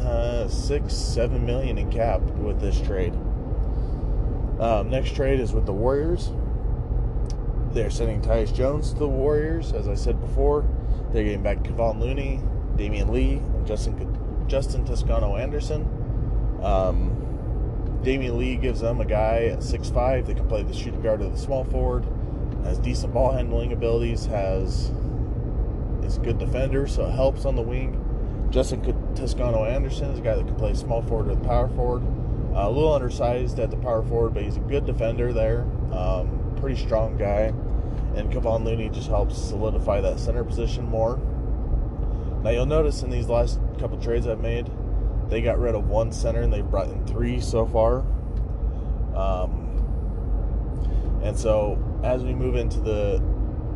[0.00, 3.12] uh, six, seven million in cap with this trade.
[4.58, 6.30] Um, next trade is with the Warriors.
[7.72, 10.66] They're sending Tyus Jones to the Warriors, as I said before.
[11.12, 12.40] They're getting back Kevon Looney,
[12.76, 15.82] Damion Lee, and Justin Justin Toscano Anderson.
[16.62, 21.20] Um, Damion Lee gives them a guy at 6'5 that can play the shooting guard
[21.20, 22.06] or the small forward,
[22.64, 24.92] has decent ball handling abilities, has
[26.04, 28.02] is a good defender, so it helps on the wing.
[28.50, 28.80] Justin
[29.14, 32.02] Toscano Anderson is a guy that can play small forward or the power forward.
[32.58, 35.62] A little undersized at the power forward, but he's a good defender there.
[35.92, 37.52] Um, pretty strong guy
[38.16, 41.18] and Kevon Looney just helps solidify that center position more.
[42.42, 44.70] Now you'll notice in these last couple trades I've made,
[45.28, 47.98] they got rid of one center and they've brought in three so far.
[49.14, 49.64] Um,
[51.22, 53.22] and so as we move into the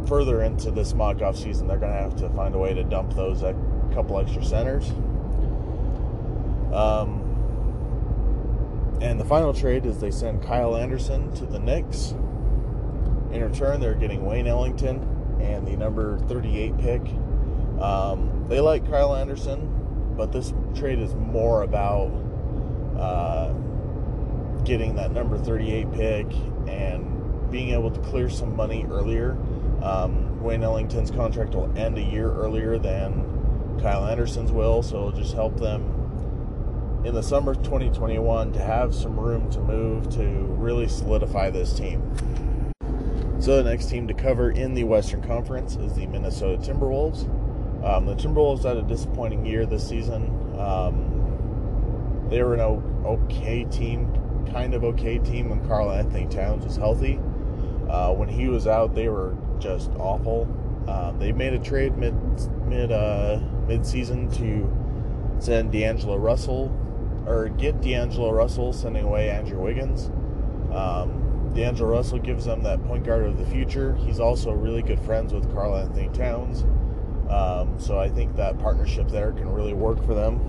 [0.08, 2.82] further into this mock off season, they're going to have to find a way to
[2.82, 3.54] dump those a
[3.92, 4.88] couple extra centers.
[6.72, 7.19] Um,
[9.00, 12.14] and the final trade is they send Kyle Anderson to the Knicks
[13.32, 17.02] in return, they're getting Wayne Ellington and the number 38 pick.
[17.80, 22.10] Um, they like Kyle Anderson, but this trade is more about
[22.98, 23.52] uh,
[24.64, 26.26] getting that number 38 pick
[26.66, 29.38] and being able to clear some money earlier.
[29.82, 35.12] Um, Wayne Ellington's contract will end a year earlier than Kyle Anderson's will, so it'll
[35.12, 35.99] just help them
[37.04, 40.22] in the summer 2021 to have some room to move to
[40.58, 42.02] really solidify this team.
[43.40, 47.24] So the next team to cover in the Western Conference is the Minnesota Timberwolves.
[47.82, 50.24] Um, the Timberwolves had a disappointing year this season.
[50.58, 54.12] Um, they were an okay team,
[54.52, 57.18] kind of okay team when Karl-Anthony Towns was healthy.
[57.88, 60.42] Uh, when he was out, they were just awful.
[60.86, 62.14] Um, they made a trade mid
[62.66, 66.68] mid uh, mid season to send D'Angelo Russell
[67.30, 70.10] or get D'Angelo Russell, sending away Andrew Wiggins.
[70.74, 73.94] Um, D'Angelo Russell gives them that point guard of the future.
[73.96, 76.62] He's also really good friends with Karl-Anthony Towns.
[77.30, 80.40] Um, so I think that partnership there can really work for them.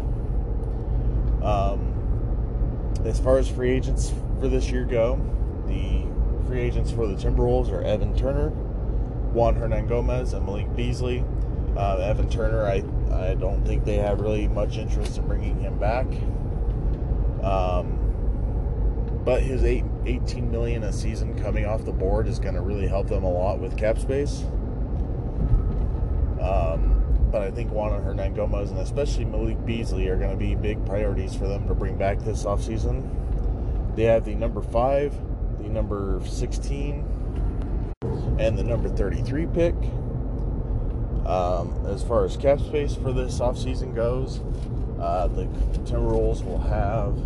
[1.43, 1.93] Um,
[3.05, 5.19] as far as free agents for this year go,
[5.67, 6.05] the
[6.47, 11.23] free agents for the Timberwolves are Evan Turner, Juan Hernangomez, and Malik Beasley.
[11.77, 15.77] Uh, Evan Turner, I, I don't think they have really much interest in bringing him
[15.77, 16.07] back.
[17.43, 22.61] Um, but his eight, 18 million a season coming off the board is going to
[22.61, 24.43] really help them a lot with cap space.
[26.41, 26.91] Um,
[27.31, 31.35] but I think Juan Hernangomez and especially Malik Beasley are going to be big priorities
[31.35, 33.07] for them to bring back this offseason.
[33.95, 35.13] They have the number five,
[35.61, 37.05] the number 16,
[38.39, 39.75] and the number 33 pick.
[41.25, 44.41] Um, as far as cap space for this offseason goes,
[45.01, 45.45] uh, the
[45.83, 47.17] Timberwolves will have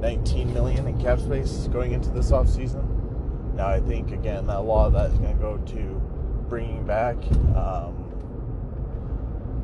[0.00, 3.54] 19 million in cap space going into this off season.
[3.56, 6.02] Now I think again that a lot of that is going to go to
[6.48, 7.16] bringing back
[7.56, 8.04] um,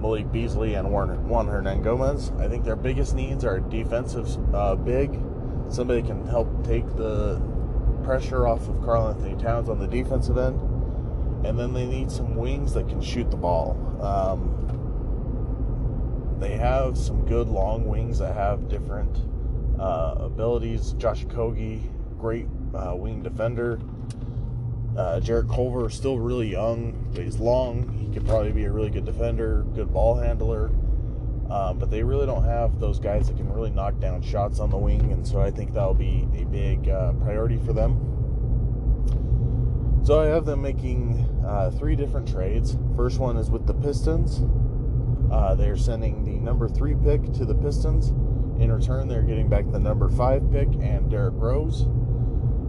[0.01, 2.39] Malik Beasley and Juan, Juan Hernangomez.
[2.41, 5.21] I think their biggest needs are defensive uh, big,
[5.69, 7.41] somebody can help take the
[8.03, 10.61] pressure off of Karl-Anthony Towns on the defensive end,
[11.47, 13.77] and then they need some wings that can shoot the ball.
[14.03, 14.65] Um,
[16.45, 19.23] they have some good long wings that have different
[19.81, 20.93] uh, abilities.
[20.99, 21.81] Josh Okogie,
[22.19, 23.81] great uh, wing defender.
[24.95, 27.89] Uh, Jarrett Culver is still really young, but he's long.
[27.99, 30.67] He could probably be a really good defender, good ball handler.
[31.49, 34.69] Um, but they really don't have those guys that can really knock down shots on
[34.69, 38.11] the wing, and so I think that'll be a big uh, priority for them.
[40.05, 42.77] So I have them making uh, three different trades.
[42.97, 44.43] First one is with the Pistons.
[45.31, 48.11] Uh, they're sending the number three pick to the Pistons.
[48.61, 51.83] In return, they're getting back the number five pick and Derrick Rose.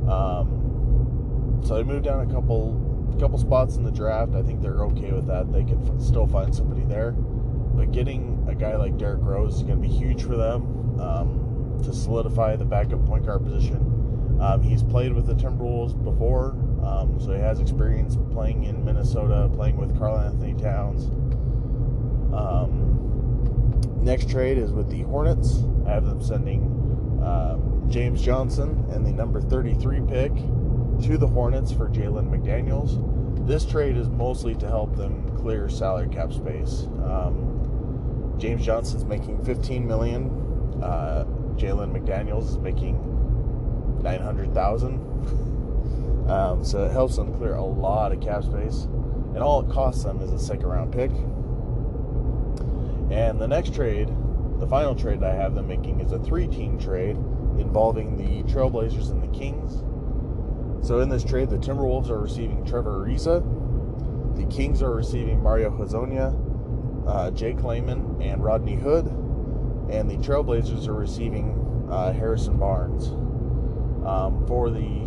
[0.09, 2.81] Um, so they moved down a couple
[3.19, 4.35] couple spots in the draft.
[4.35, 5.51] I think they're okay with that.
[5.51, 7.11] They can f- still find somebody there.
[7.11, 11.79] But getting a guy like Derrick Rose is going to be huge for them um,
[11.83, 14.37] to solidify the backup point guard position.
[14.39, 16.51] Um, he's played with the Timberwolves before,
[16.83, 21.09] um, so he has experience playing in Minnesota, playing with Karl-Anthony Towns.
[22.35, 25.63] Um, next trade is with the Hornets.
[25.85, 26.63] I have them sending
[27.23, 30.33] um, James Johnson and the number 33 pick
[31.07, 33.47] to the Hornets for Jalen McDaniels.
[33.47, 36.87] This trade is mostly to help them clear salary cap space.
[37.03, 40.29] Um, James Johnson's making 15 million.
[40.81, 42.99] Uh, Jalen McDaniels is making
[44.03, 45.51] 900,000.
[46.27, 48.85] Um, so it helps them clear a lot of cap space,
[49.35, 51.11] and all it costs them is a second round pick.
[53.11, 54.09] And the next trade,
[54.59, 57.17] the final trade I have them making is a three team trade
[57.59, 59.83] involving the Trailblazers and the Kings.
[60.85, 63.43] So in this trade, the Timberwolves are receiving Trevor Ariza,
[64.35, 66.35] the Kings are receiving Mario Hezonja,
[67.07, 69.05] uh, Jake Layman, and Rodney Hood,
[69.89, 73.07] and the Trailblazers are receiving uh, Harrison Barnes.
[74.05, 75.05] Um, for the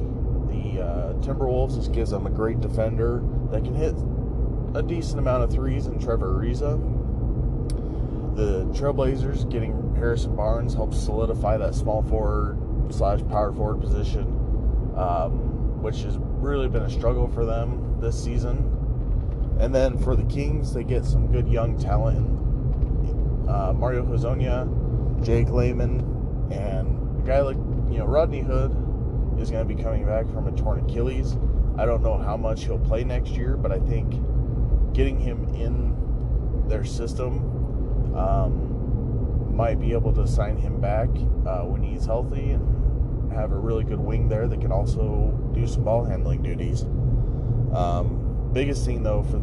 [0.49, 3.95] the uh, Timberwolves, this gives them a great defender that can hit
[4.75, 6.98] a decent amount of threes in Trevor Ariza
[8.39, 12.57] the Trailblazers getting Harrison Barnes helps solidify that small forward
[12.89, 14.27] slash power forward position,
[14.97, 19.57] um, which has really been a struggle for them this season.
[19.59, 22.29] And then for the Kings, they get some good young talent.
[23.51, 25.99] Uh, Mario Hezonja, Jake Layman,
[26.53, 27.57] and a guy like
[27.91, 28.71] you know Rodney Hood
[29.41, 31.37] is going to be coming back from a torn Achilles.
[31.77, 34.15] I don't know how much he'll play next year, but I think
[34.95, 37.58] getting him in their system
[38.19, 41.09] um, might be able to sign him back
[41.47, 45.67] uh, when he's healthy and have a really good wing there that can also do
[45.67, 46.83] some ball handling duties.
[47.75, 49.37] Um, biggest thing though for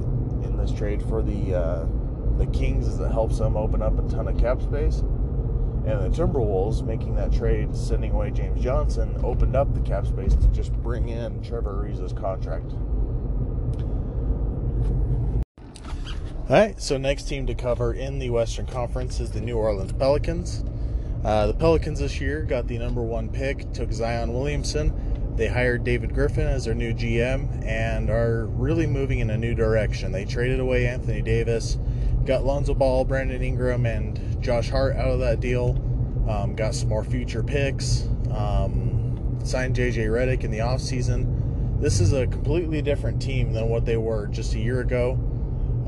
[0.46, 1.86] in this trade for the uh,
[2.38, 5.00] the Kings is it helps them open up a ton of cap space.
[5.86, 10.34] And the Timberwolves making that trade, sending away James Johnson, opened up the cap space
[10.36, 12.74] to just bring in Trevor Ariza's contract.
[16.48, 19.94] All right, so next team to cover in the Western Conference is the New Orleans
[19.94, 20.64] Pelicans.
[21.24, 24.94] Uh, the Pelicans this year got the number one pick, took Zion Williamson.
[25.36, 29.56] They hired David Griffin as their new GM and are really moving in a new
[29.56, 30.12] direction.
[30.12, 31.80] They traded away Anthony Davis,
[32.26, 35.72] got Lonzo Ball, Brandon Ingram, and Josh Hart out of that deal.
[36.30, 38.08] Um, got some more future picks.
[38.30, 41.82] Um, signed JJ Redick in the offseason.
[41.82, 45.20] This is a completely different team than what they were just a year ago.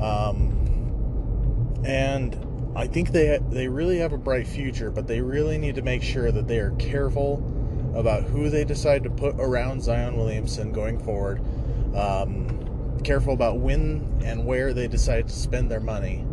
[0.00, 2.36] Um, and
[2.76, 6.02] I think they they really have a bright future, but they really need to make
[6.02, 7.42] sure that they are careful
[7.94, 11.40] about who they decide to put around Zion Williamson going forward.
[11.94, 16.24] Um, careful about when and where they decide to spend their money.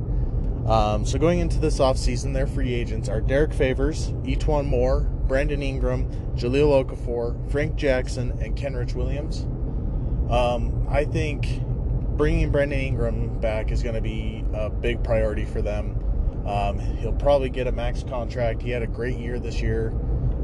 [0.68, 5.62] Um, so going into this offseason, their free agents are Derrick Favors, E'Twaun Moore, Brandon
[5.62, 9.44] Ingram, Jahlil Okafor, Frank Jackson, and Kenrich Williams.
[10.30, 11.62] Um, I think
[12.18, 16.02] bringing Brandon Ingram back is going to be a big priority for them.
[16.48, 18.62] Um, he'll probably get a max contract.
[18.62, 19.90] He had a great year this year.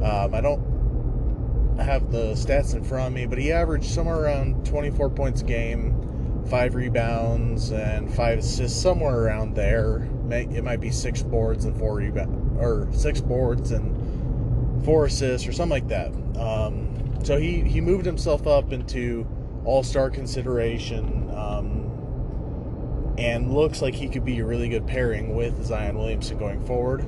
[0.04, 4.66] Um, I don't have the stats in front of me, but he averaged somewhere around
[4.66, 10.10] 24 points a game, five rebounds, and five assists, somewhere around there.
[10.30, 15.52] It might be six boards and four rebounds, or six boards and four assists, or
[15.52, 16.12] something like that.
[16.40, 19.28] Um, so he he moved himself up into
[19.66, 25.64] all star consideration, um, and looks like he could be a really good pairing with
[25.66, 27.02] Zion Williamson going forward.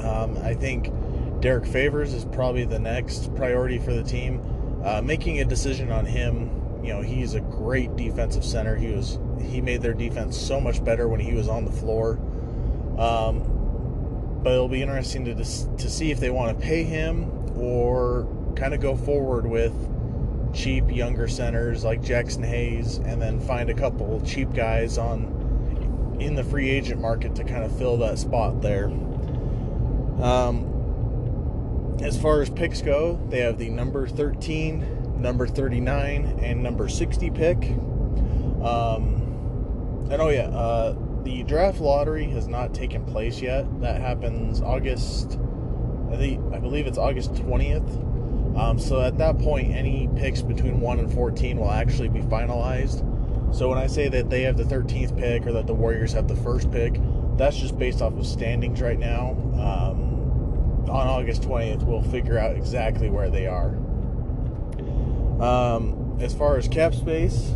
[0.00, 0.90] Um, I think
[1.40, 4.40] Derrick Favors is probably the next priority for the team.
[4.84, 6.50] Uh, making a decision on him,
[6.82, 8.74] you know, he's a great defensive center.
[8.76, 12.18] He was he made their defense so much better when he was on the floor.
[12.98, 18.26] Um, but it'll be interesting to to see if they want to pay him or
[18.56, 19.72] kind of go forward with
[20.52, 26.34] cheap younger centers like Jaxson Hayes, and then find a couple cheap guys on in
[26.34, 28.86] the free agent market to kind of fill that spot there.
[30.20, 36.88] Um, as far as picks go, they have the number 13, number 39, and number
[36.88, 37.56] 60 pick.
[38.62, 40.94] Um, and oh yeah, uh,
[41.24, 43.80] the draft lottery has not taken place yet.
[43.80, 45.38] That happens August.
[46.10, 48.11] I think I believe it's August 20th.
[48.56, 53.08] Um, so at that point, any picks between one and 14 will actually be finalized.
[53.54, 56.28] So when I say that they have the 13th pick or that the Warriors have
[56.28, 57.00] the first pick,
[57.36, 59.30] that's just based off of standings right now.
[59.54, 63.76] Um, on August 20th, we'll figure out exactly where they are.
[65.42, 67.54] Um, as far as cap space,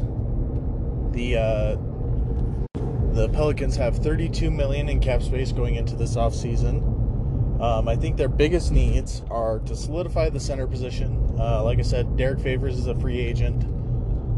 [1.12, 1.76] the uh,
[3.12, 6.95] the Pelicans have 32 million in cap space going into this offseason.
[7.61, 11.36] Um, I think their biggest needs are to solidify the center position.
[11.38, 13.64] Uh, like I said, Derrick Favors is a free agent.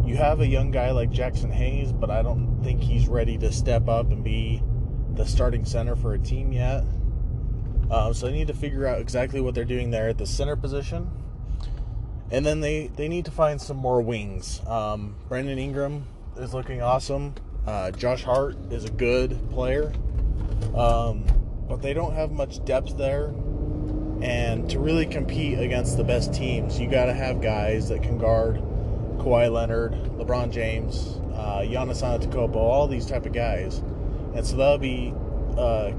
[0.06, 3.52] You have a young guy like Jaxson Hayes, but I don't think he's ready to
[3.52, 4.62] step up and be
[5.14, 6.84] the starting center for a team yet.
[7.90, 10.56] Um, so they need to figure out exactly what they're doing there at the center
[10.56, 11.10] position.
[12.30, 14.60] And then they, they need to find some more wings.
[14.66, 16.06] Um, Brandon Ingram
[16.36, 17.34] is looking awesome.
[17.66, 19.92] Uh, Josh Hart is a good player.
[20.74, 21.24] Um,
[21.68, 23.34] but they don't have much depth there.
[24.20, 28.18] And to really compete against the best teams, you got to have guys that can
[28.18, 28.56] guard
[29.18, 33.78] Kawhi Leonard, LeBron James, uh, Giannis Antetokounmpo, all these type of guys.
[34.34, 35.14] And so that'll be
[35.56, 35.92] uh,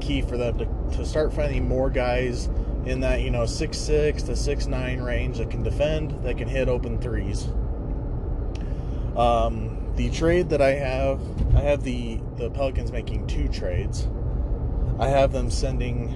[0.00, 2.48] key for them to, to start finding more guys
[2.86, 6.48] in that you know six six to six nine range that can defend, that can
[6.48, 7.48] hit open threes.
[9.16, 11.20] Um, the trade that I have,
[11.56, 14.06] I have the the Pelicans making two trades.
[14.98, 16.14] I have them sending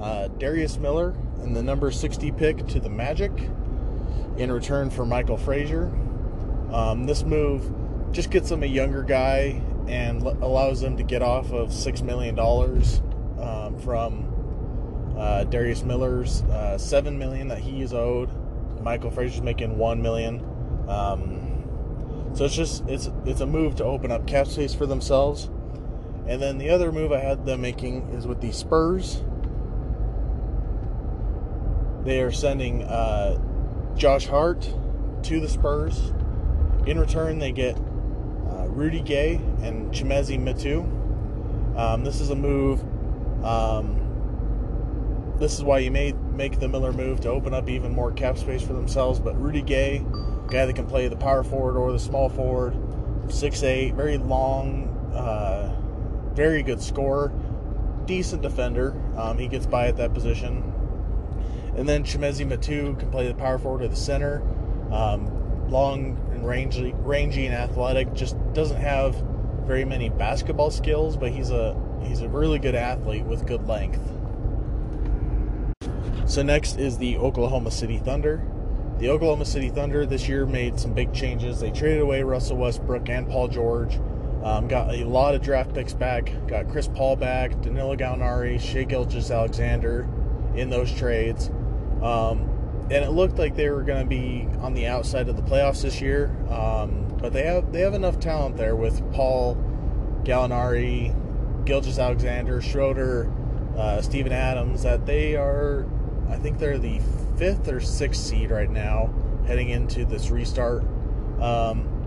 [0.00, 3.32] uh, Darius Miller and the number 60 pick to the Magic
[4.36, 5.86] in return for Michael Frazier.
[6.72, 7.72] Um, this move
[8.12, 12.02] just gets them a younger guy and l- allows them to get off of $6
[12.02, 18.30] million um, from uh, Darius Miller's uh, 7 million that he is owed.
[18.82, 20.44] Michael Frazier's making 1 million.
[20.88, 25.50] Um, so it's just it's it's a move to open up cap space for themselves
[26.28, 29.22] and then the other move I had them making is with the Spurs.
[32.04, 33.38] They are sending uh,
[33.96, 34.70] Josh Hart
[35.24, 36.12] to the Spurs.
[36.86, 40.86] In return, they get uh, Rudy Gay and Chimezie Metu.
[41.78, 42.80] Um, this is a move.
[43.42, 48.12] Um, this is why you may make the Miller move to open up even more
[48.12, 49.18] cap space for themselves.
[49.18, 50.04] But Rudy Gay,
[50.48, 52.76] guy that can play the power forward or the small forward,
[53.28, 54.88] six eight, very long.
[55.14, 55.77] Uh,
[56.38, 57.32] very good scorer,
[58.06, 58.94] decent defender.
[59.16, 60.62] Um, he gets by at that position.
[61.76, 64.40] And then Chimezie Metu can play the power forward or the center.
[64.92, 68.14] Um, long and rangy, rangy and athletic.
[68.14, 69.16] Just doesn't have
[69.66, 74.00] very many basketball skills, but he's a he's a really good athlete with good length.
[76.26, 78.46] So next is the Oklahoma City Thunder.
[78.98, 81.58] The Oklahoma City Thunder this year made some big changes.
[81.58, 83.98] They traded away Russell Westbrook and Paul George.
[84.42, 86.32] Um, got a lot of draft picks back.
[86.46, 90.08] Got Chris Paul back, Danilo Gallinari, Shai Gilgeous-Alexander
[90.54, 91.48] in those trades.
[92.02, 92.48] Um,
[92.90, 95.82] and it looked like they were going to be on the outside of the playoffs
[95.82, 96.34] this year.
[96.50, 99.56] Um, but they have they have enough talent there with Paul,
[100.22, 101.14] Gallinari,
[101.64, 103.30] Gilgeous-Alexander, Schroeder,
[103.76, 105.86] uh, Steven Adams that they are.
[106.30, 107.00] I think they're the
[107.36, 109.12] fifth or sixth seed right now,
[109.46, 110.84] heading into this restart.
[111.40, 111.97] Um,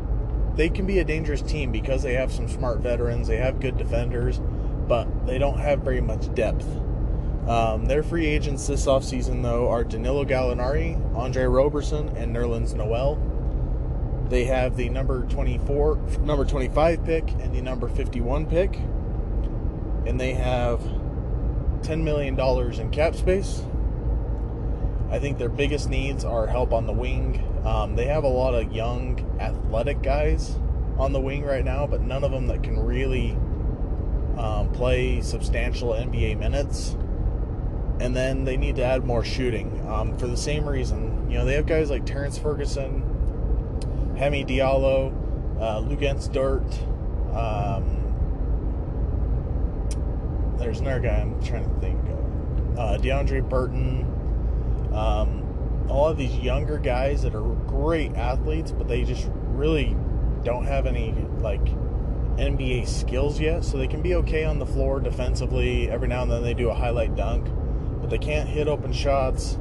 [0.56, 3.78] they can be a dangerous team because they have some smart veterans, they have good
[3.78, 4.40] defenders,
[4.88, 6.68] but they don't have very much depth.
[7.48, 13.20] Um, their free agents this offseason, though, are Danilo Gallinari, Andre Roberson, and Nerlens Noel.
[14.30, 18.76] They have the number 24, number 25 pick and the number 51 pick.
[20.06, 20.80] And they have
[21.82, 23.64] $10 million in cap space.
[25.12, 27.46] I think their biggest needs are help on the wing.
[27.66, 30.58] Um, they have a lot of young, athletic guys
[30.98, 33.32] on the wing right now, but none of them that can really
[34.38, 36.96] um, play substantial NBA minutes.
[38.00, 41.30] And then they need to add more shooting um, for the same reason.
[41.30, 43.04] You know, they have guys like Terrence Ferguson,
[44.18, 45.14] Hemi Diallo,
[45.60, 46.64] uh, Luguentz Dort.
[47.36, 47.98] Um,
[50.58, 52.80] there's another guy I'm trying to think of.
[52.80, 54.21] Uh, Deonte Burton.
[54.94, 59.96] Um, all of these younger guys that are great athletes, but they just really
[60.44, 61.64] don't have any like
[62.38, 63.64] NBA skills yet.
[63.64, 65.90] So they can be okay on the floor defensively.
[65.90, 67.48] Every now and then they do a highlight dunk,
[68.00, 69.58] but they can't hit open shots.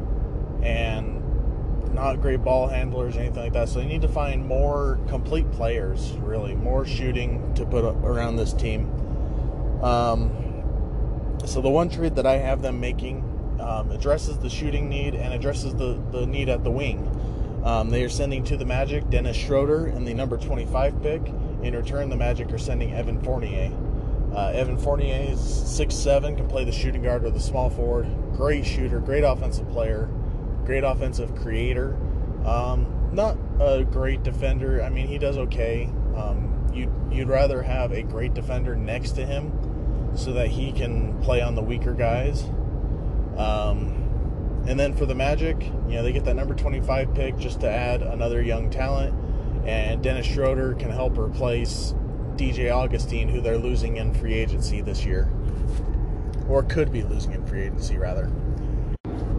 [0.63, 1.21] And
[1.93, 3.69] not great ball handlers, anything like that.
[3.69, 8.53] So they need to find more complete players, really, more shooting to put around this
[8.53, 8.89] team.
[9.83, 10.31] Um,
[11.47, 13.25] so the one trade that I have them making
[13.61, 17.07] um, addresses the shooting need and addresses the, the need at the wing.
[17.65, 21.23] Um, they are sending to the Magic Dennis Schroeder in the number 25 pick.
[21.63, 23.71] In return, the Magic are sending Evan Fournier.
[24.35, 28.07] Uh, Evan Fournier is 6'7, can play the shooting guard or the small forward.
[28.35, 30.09] Great shooter, great offensive player,
[30.65, 31.97] great offensive creator.
[32.47, 34.83] Um, not a great defender.
[34.83, 35.91] I mean, he does okay.
[36.17, 39.53] Um, you'd, you'd rather have a great defender next to him
[40.17, 42.45] so that he can play on the weaker guys.
[43.37, 44.01] Um,
[44.67, 47.71] and then for the Magic, you know, they get that number 25 pick just to
[47.71, 49.15] add another young talent.
[49.67, 51.95] And Dennis Schroeder can help replace
[52.37, 55.31] DJ Augustin, who they're losing in free agency this year.
[56.49, 58.31] Or could be losing in free agency, rather.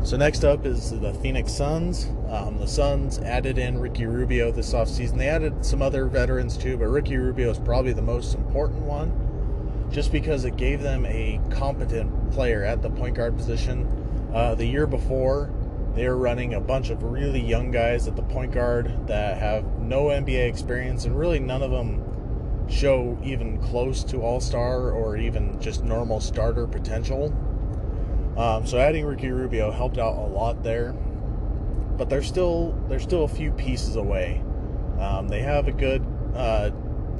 [0.03, 2.07] So next up is the Phoenix Suns.
[2.27, 5.17] Um, the Suns added in Ricky Rubio this offseason.
[5.17, 9.11] They added some other veterans too, but Ricky Rubio is probably the most important one
[9.91, 13.85] just because it gave them a competent player at the point guard position.
[14.33, 15.51] Uh, the year before,
[15.95, 19.65] they were running a bunch of really young guys at the point guard that have
[19.79, 22.01] no NBA experience, and really none of them
[22.69, 27.33] show even close to all star or even just normal starter potential.
[28.37, 30.93] Um, so adding Ricky Rubio helped out a lot there,
[31.97, 34.41] but they're still they're still a few pieces away.
[34.99, 36.71] Um, they have a good uh,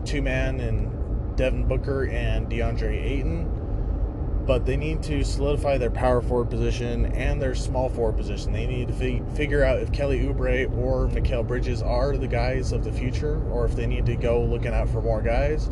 [0.05, 0.90] two man in
[1.35, 7.41] Devin Booker and DeAndre Ayton, but they need to solidify their power forward position and
[7.41, 8.51] their small forward position.
[8.51, 12.71] They need to fi- figure out if Kelly Oubre or Mikal Bridges are the guys
[12.71, 15.69] of the future, or if they need to go looking out for more guys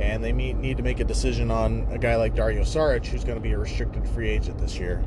[0.00, 3.36] and they need to make a decision on a guy like Dario Saric, who's going
[3.36, 5.02] to be a restricted free agent this year.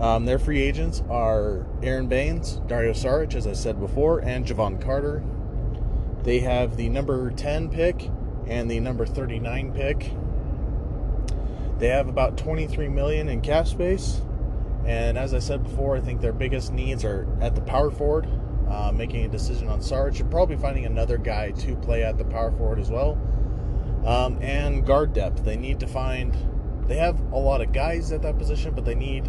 [0.00, 4.80] Um, their free agents are Aron Baynes, Dario Saric, as I said before, and Jevon
[4.80, 5.22] Carter.
[6.24, 8.10] They have the number 10 pick
[8.46, 10.12] and the number 39 pick.
[11.78, 14.20] They have about 23 million in cap space,
[14.86, 18.28] and as I said before, I think their biggest needs are at the power forward,
[18.68, 22.24] uh, making a decision on Saric, and probably finding another guy to play at the
[22.24, 23.18] power forward as well
[24.04, 25.44] um, and guard depth.
[25.44, 26.36] They need to find.
[26.88, 29.28] They have a lot of guys at that position, but they need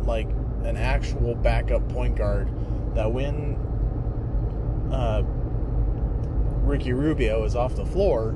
[0.00, 0.28] like
[0.64, 2.48] an actual backup point guard
[2.94, 3.56] that when
[4.90, 5.22] uh,
[6.62, 8.34] Ricky Rubio is off the floor,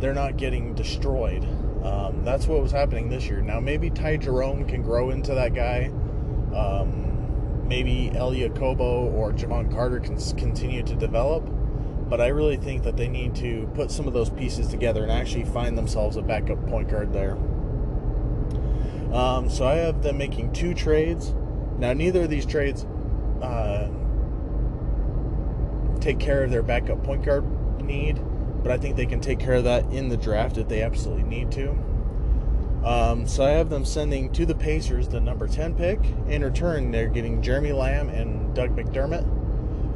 [0.00, 1.44] they're not getting destroyed.
[1.84, 3.40] Um, that's what was happening this year.
[3.40, 5.90] Now maybe Ty Jerome can grow into that guy.
[6.54, 11.48] Um, maybe Elie Okobo or Jevon Carter can continue to develop
[12.08, 15.12] but I really think that they need to put some of those pieces together and
[15.12, 17.36] actually find themselves a backup point guard there.
[19.12, 21.34] Um, so I have them making two trades.
[21.78, 22.86] Now, neither of these trades
[23.42, 23.88] uh,
[26.00, 27.44] take care of their backup point guard
[27.82, 28.18] need,
[28.68, 31.22] but I think they can take care of that in the draft if they absolutely
[31.22, 31.70] need to.
[32.84, 35.98] Um, so I have them sending to the Pacers the number 10 pick.
[36.28, 39.24] In return, they're getting Jeremy Lamb and Doug McDermott.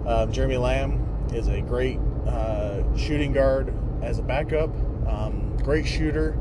[0.06, 4.70] Um, Jeremy Lamb is a great uh, shooting guard as a backup.
[5.06, 6.34] Um, great shooter,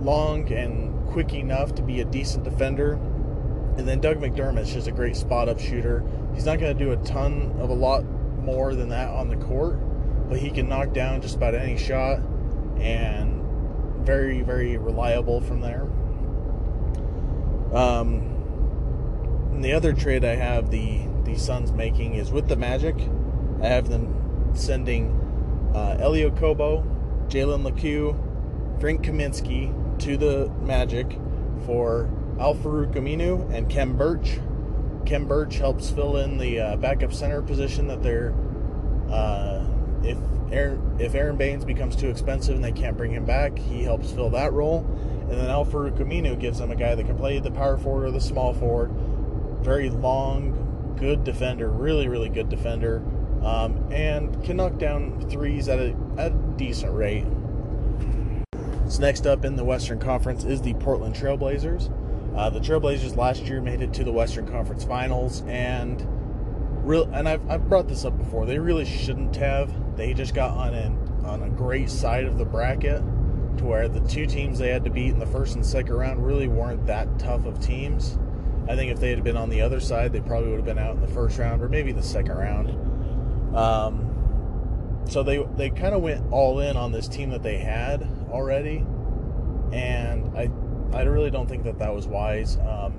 [0.00, 2.94] long and quick enough to be a decent defender.
[3.76, 6.02] And then Doug McDermott is just a great spot up shooter.
[6.34, 8.06] He's not going to do a ton of a lot
[8.40, 9.78] more than that on the court,
[10.30, 12.20] but he can knock down just about any shot
[12.78, 13.42] and
[14.06, 15.82] very, very reliable from there.
[17.76, 22.94] Um, the other trade I have the the Suns making is with the Magic.
[23.60, 25.10] I have them sending
[25.74, 26.84] uh, Elie Okobo,
[27.28, 28.16] Jalen Lecque,
[28.80, 31.18] Frank Kaminsky to the Magic
[31.66, 32.08] for
[32.38, 34.38] Al-Farouq Aminu and Khem Birch.
[35.04, 38.32] Khem Birch helps fill in the uh, backup center position that they're.
[39.10, 39.59] Uh,
[40.02, 40.18] if
[40.52, 44.10] Aaron, if Aron Baynes becomes too expensive and they can't bring him back, he helps
[44.10, 44.86] fill that role.
[45.22, 48.10] And then Al-Farouq Aminu gives them a guy that can play the power forward or
[48.10, 48.90] the small forward.
[49.62, 53.02] Very long, good defender, really, really good defender
[53.42, 57.24] um, and can knock down threes at a, at a decent rate.
[58.88, 61.90] So next up in the Western Conference is the Portland Trailblazers.
[62.36, 66.04] Uh, the Trailblazers last year made it to the Western Conference Finals, and
[66.86, 68.46] real and I've, I've brought this up before.
[68.46, 69.72] They really shouldn't have.
[69.96, 73.02] They just got on an on a great side of the bracket,
[73.58, 76.24] to where the two teams they had to beat in the first and second round
[76.24, 78.18] really weren't that tough of teams.
[78.68, 80.78] I think if they had been on the other side, they probably would have been
[80.78, 83.56] out in the first round or maybe the second round.
[83.56, 88.08] Um, so they they kind of went all in on this team that they had
[88.30, 88.84] already,
[89.72, 90.50] and I
[90.92, 92.56] I really don't think that that was wise.
[92.58, 92.94] Um,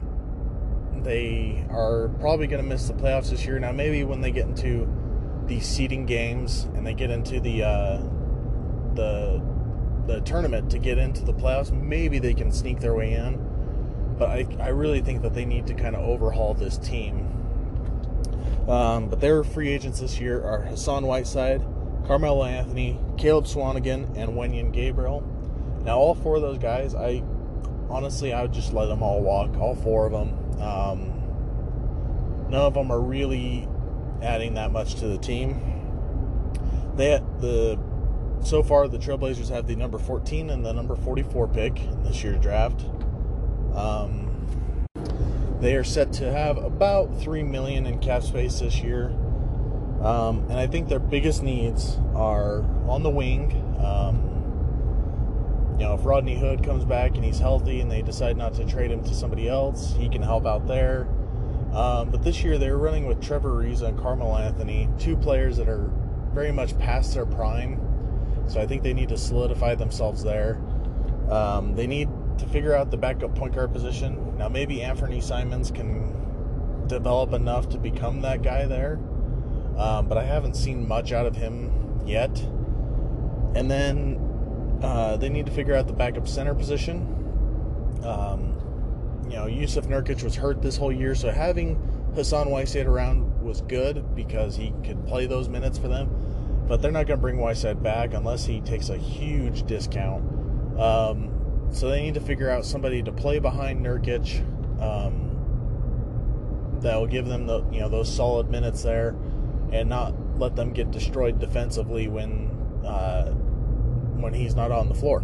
[1.03, 3.57] They are probably going to miss the playoffs this year.
[3.57, 4.87] Now, maybe when they get into
[5.51, 7.97] the seeding games and they get into the uh,
[8.95, 9.41] the
[10.07, 13.37] the tournament to get into the playoffs, maybe they can sneak their way in.
[14.17, 17.27] But I, I really think that they need to kind of overhaul this team.
[18.67, 21.61] Um, but their free agents this year are Hassan Whiteside,
[22.07, 25.21] Carmelo Anthony, Caleb Swanigan, and Wenyen Gabriel.
[25.83, 27.23] Now, all four of those guys, I
[27.89, 30.61] honestly, I would just let them all walk, all four of them.
[30.61, 33.67] Um, none of them are really
[34.21, 35.59] adding that much to the team.
[36.95, 37.79] They the
[38.43, 42.23] so far the Trailblazers have the number 14 and the number 44 pick in this
[42.23, 42.85] year's draft.
[43.75, 44.87] Um,
[45.59, 49.09] they are set to have about three million in cap space this year,
[50.01, 53.51] um, and I think their biggest needs are on the wing.
[53.79, 54.31] Um,
[55.79, 58.65] you know, if Rodney Hood comes back and he's healthy and they decide not to
[58.65, 61.07] trade him to somebody else, he can help out there.
[61.73, 65.69] Um, but this year they're running with Trevor Ariza and Carmel Anthony, two players that
[65.69, 65.89] are
[66.33, 67.79] very much past their prime.
[68.47, 70.61] So I think they need to solidify themselves there.
[71.29, 72.09] Um, they need
[72.39, 74.37] to figure out the backup point guard position.
[74.37, 78.99] Now maybe Anthony Simons can develop enough to become that guy there,
[79.77, 82.37] um, but I haven't seen much out of him yet.
[83.55, 87.99] And then uh, they need to figure out the backup center position.
[88.03, 88.50] Um,
[89.31, 91.75] you know, Jusuf Nurkic was hurt this whole year, so having
[92.15, 96.65] Hassan Whiteside around was good because he could play those minutes for them.
[96.67, 100.23] But they're not going to bring Whiteside back unless he takes a huge discount.
[100.77, 104.41] Um, so they need to figure out somebody to play behind Nurkic
[104.81, 109.15] um, that will give them the you know those solid minutes there,
[109.71, 112.49] and not let them get destroyed defensively when
[112.85, 115.23] uh, when he's not on the floor.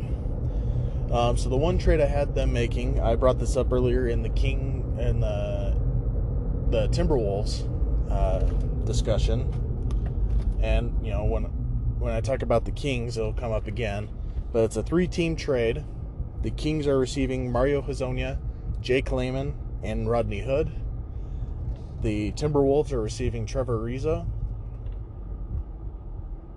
[1.12, 4.22] Um, so the one trade I had them making, I brought this up earlier in
[4.22, 5.76] the King and the
[6.70, 7.64] the Timberwolves
[8.12, 8.40] uh,
[8.84, 9.50] discussion,
[10.62, 11.44] and you know when
[12.00, 14.10] when I talk about the Kings, it'll come up again.
[14.52, 15.84] But it's a three-team trade.
[16.42, 18.38] The Kings are receiving Mario Hezonja,
[18.82, 20.72] Jake Layman, and Rodney Hood.
[22.02, 24.28] The Timberwolves are receiving Trevor Ariza.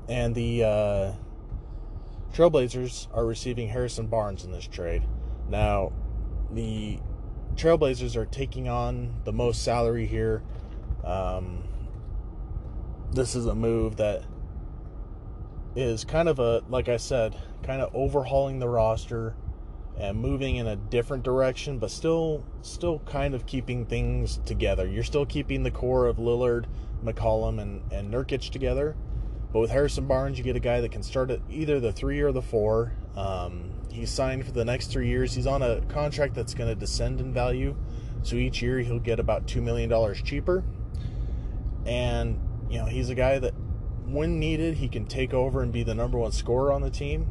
[0.08, 1.12] And the uh,
[2.32, 5.02] Trailblazers are receiving Harrison Barnes in this trade.
[5.48, 5.92] Now,
[6.52, 7.00] the
[7.54, 10.42] Trailblazers are taking on the most salary here.
[11.04, 11.64] Um,
[13.12, 14.22] this is a move that
[15.74, 19.34] is kind of a, like I said, kind of overhauling the roster
[19.98, 24.86] and moving in a different direction, but still, still kind of keeping things together.
[24.86, 26.66] You're still keeping the core of Lillard,
[27.04, 28.96] McCollum, and, and Nurkic together.
[29.52, 32.20] But with Harrison Barnes, you get a guy that can start at either the three
[32.20, 32.92] or the four.
[33.16, 35.34] Um, he's signed for the next three years.
[35.34, 37.76] He's on a contract that's going to descend in value.
[38.22, 40.62] So each year he'll get about $2 million cheaper.
[41.84, 43.54] And, you know, he's a guy that,
[44.06, 47.26] when needed, he can take over and be the number one scorer on the team.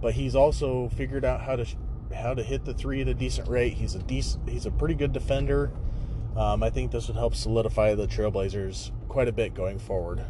[0.00, 1.66] But he's also figured out how to
[2.14, 3.74] how to hit the three at a decent rate.
[3.74, 5.72] He's a decent, he's a pretty good defender.
[6.36, 10.24] Um, I think this would help solidify the Trailblazers quite a bit going forward.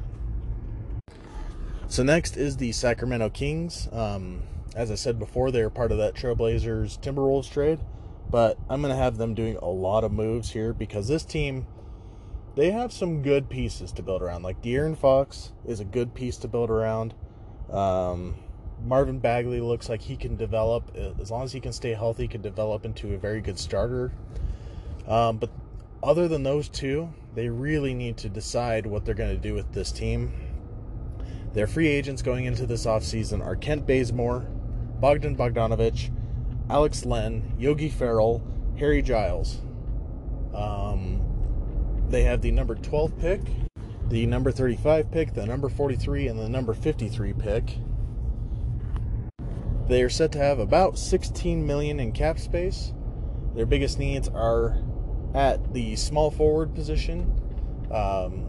[1.93, 3.87] So next is the Sacramento Kings.
[3.93, 7.81] Um, as I said before, they're part of that Trailblazers Timberwolves trade,
[8.31, 11.67] but I'm going to have them doing a lot of moves here because this team,
[12.57, 14.43] they have some good pieces to build around.
[14.43, 17.13] Like De'Aaron Fox is a good piece to build around.
[17.71, 18.37] Um,
[18.83, 22.27] Marvin Bagley looks like he can develop as long as he can stay healthy.
[22.27, 24.13] Can develop into a very good starter.
[25.07, 25.51] Um, but
[26.03, 29.75] other than those two, they really need to decide what they're going to do with
[29.75, 30.42] this team.
[31.53, 34.41] Their free agents going into this offseason are Kent Bazemore,
[35.01, 36.11] Bogdan Bogdanovic,
[36.71, 38.43] Alex Len, Yogi Ferrell,
[38.79, 39.61] Harry Giles.
[40.55, 41.21] Um,
[42.09, 43.41] they have the number 12 pick,
[44.09, 47.79] the number 35 pick, the number 43, and the number 53 pick.
[49.89, 52.95] They are set to have about 16 million in cap space.
[53.55, 54.79] Their biggest needs are
[55.35, 57.39] at the small forward position.
[57.91, 58.42] Um,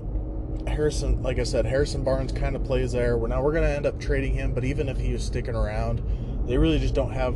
[0.67, 3.17] Harrison, like I said, Harrison Barnes kind of plays there.
[3.17, 5.55] We're now we're going to end up trading him, but even if he was sticking
[5.55, 6.01] around,
[6.47, 7.35] they really just don't have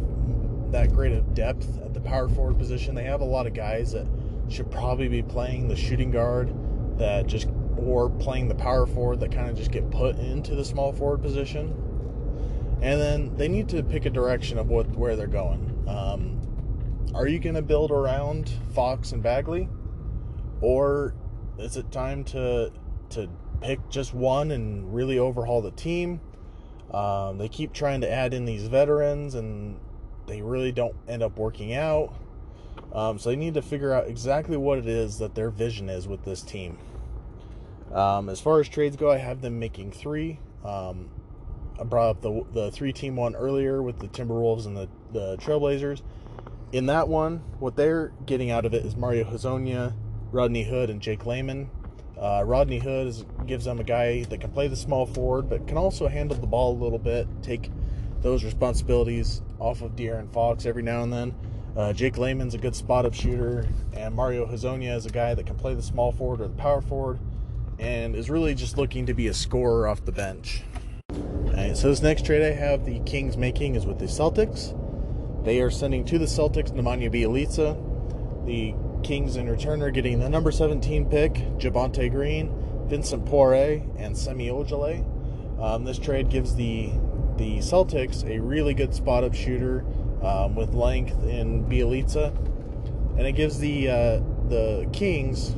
[0.71, 2.95] that great of depth at the power forward position.
[2.95, 4.05] They have a lot of guys that
[4.49, 6.53] should probably be playing the shooting guard
[6.97, 7.47] that just
[7.77, 11.21] or playing the power forward that kind of just get put into the small forward
[11.21, 11.75] position.
[12.81, 15.83] And then they need to pick a direction of what where they're going.
[15.87, 16.41] Um,
[17.13, 19.69] are you going to build around Fox and Bagley,
[20.61, 21.15] or
[21.57, 22.71] is it time to
[23.11, 23.29] to
[23.61, 26.21] pick just one and really overhaul the team?
[26.91, 29.79] Um, they keep trying to add in these veterans, and
[30.25, 32.13] they really don't end up working out.
[32.93, 36.07] Um, so they need to figure out exactly what it is that their vision is
[36.07, 36.77] with this team.
[37.93, 40.39] Um, as far as trades go, I have them making three.
[40.63, 41.09] Um,
[41.79, 45.37] I brought up the the three team one earlier with the Timberwolves and the, the
[45.37, 46.01] Trailblazers.
[46.71, 49.93] In that one, what they're getting out of it is Mario Hezonja,
[50.31, 51.69] Rodney Hood, and Jake Layman.
[52.19, 55.67] Uh, Rodney Hood is, gives them a guy that can play the small forward, but
[55.67, 57.69] can also handle the ball a little bit, take
[58.21, 61.35] those responsibilities off of De'Aaron Fox every now and then.
[61.75, 65.45] Uh, Jake Layman's a good spot up shooter, and Mario Hezonja is a guy that
[65.45, 67.19] can play the small forward or the power forward,
[67.77, 70.63] and is really just looking to be a scorer off the bench.
[71.11, 74.73] Alright, so this next trade I have the Kings making is with the Celtics.
[75.45, 77.77] They are sending to the Celtics Nemanja Bjelica.
[78.47, 78.73] The
[79.03, 82.53] Kings in return are getting the number 17 pick, Javonte Green,
[82.87, 85.05] Vincent Poirier, and Semi Ojeleye.
[85.61, 86.91] Um, this trade gives the
[87.37, 89.85] the Celtics a really good spot up shooter
[90.23, 92.35] um, with length in Bjelica,
[93.17, 95.55] and it gives the uh, the Kings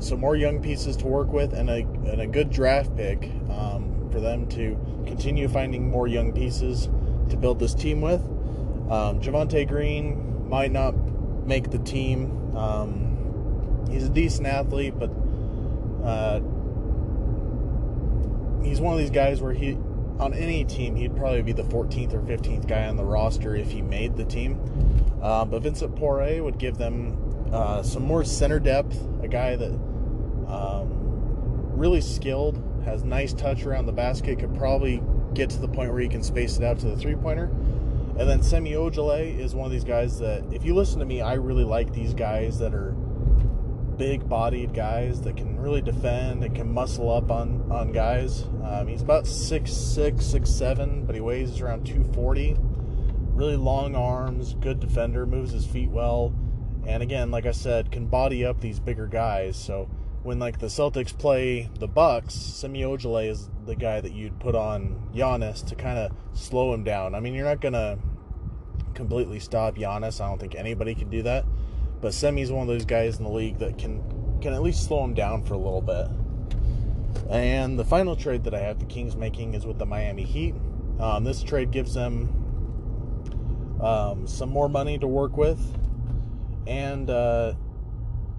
[0.00, 1.76] some more young pieces to work with and a,
[2.10, 4.76] and a good draft pick um, for them to
[5.06, 6.88] continue finding more young pieces
[7.30, 8.20] to build this team with.
[8.90, 10.92] Um, Javonte Green might not
[11.46, 12.38] make the team.
[12.56, 15.10] Um, he's a decent athlete, but
[16.04, 16.40] uh,
[18.62, 19.76] he's one of these guys where he
[20.18, 23.70] on any team, he'd probably be the 14th or 15th guy on the roster if
[23.70, 24.58] he made the team.
[25.20, 27.18] Uh, but Vincent Poirier would give them
[27.52, 29.72] uh, some more center depth, a guy that
[30.48, 30.88] um,
[31.76, 35.02] really skilled, has nice touch around the basket, could probably
[35.34, 37.50] get to the point where he can space it out to the three pointer.
[38.22, 41.20] And then Semi Ojeleye is one of these guys that, if you listen to me,
[41.20, 42.92] I really like these guys that are
[43.96, 48.44] big bodied guys that can really defend and can muscle up on, on guys.
[48.62, 52.58] Um, he's about six six, six seven, but he weighs around 240.
[53.34, 56.32] Really long arms, good defender, moves his feet well.
[56.86, 59.56] And again, like I said, can body up these bigger guys.
[59.56, 59.90] So
[60.22, 64.54] when like the Celtics play the Bucks, Semi Ojeleye is the guy that you'd put
[64.54, 67.16] on Giannis to kind of slow him down.
[67.16, 67.98] I mean, you're not gonna
[68.94, 70.20] completely stop Giannis.
[70.20, 71.44] I don't think anybody can do that.
[72.00, 74.02] But Semi's one of those guys in the league that can
[74.40, 76.08] can at least slow him down for a little bit.
[77.30, 80.54] And the final trade that I have the Kings making is with the Miami Heat.
[80.98, 85.60] Um, this trade gives them um, some more money to work with
[86.66, 87.54] and uh,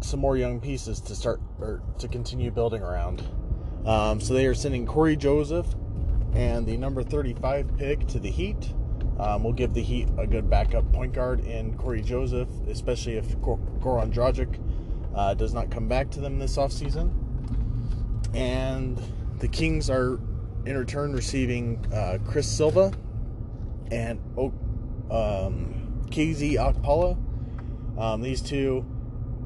[0.02, 3.24] some more young pieces to start or to continue building around.
[3.86, 5.68] Um, so they are sending Cory Joseph
[6.34, 8.74] and the number 35 pick to the Heat.
[9.20, 13.38] Um, we'll give the Heat a good backup point guard in Cory Joseph, especially if
[13.38, 14.60] Goran Dragic
[15.16, 17.12] uh, does not come back to them this offseason.
[18.34, 19.00] And
[19.40, 20.20] the Kings are
[20.66, 22.92] in return receiving uh, Chris Silva
[23.92, 24.20] and
[25.12, 27.18] um, KZ Okpala.
[28.00, 28.84] Um, these two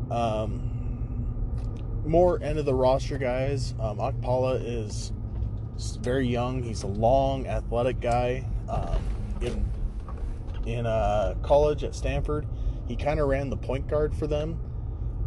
[0.09, 0.67] um,
[2.05, 3.73] more end of the roster guys.
[3.79, 5.11] Um, Okpala is
[5.99, 6.63] very young.
[6.63, 8.47] He's a long, athletic guy.
[8.69, 9.01] Um,
[9.41, 9.69] in
[10.65, 12.45] in uh, college at Stanford,
[12.87, 14.59] he kind of ran the point guard for them,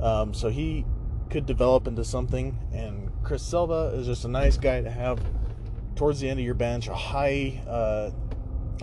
[0.02, 0.84] um, so he
[1.30, 2.58] could develop into something.
[2.72, 5.20] And Chris Silva is just a nice guy to have
[5.96, 8.10] towards the end of your bench, a high uh,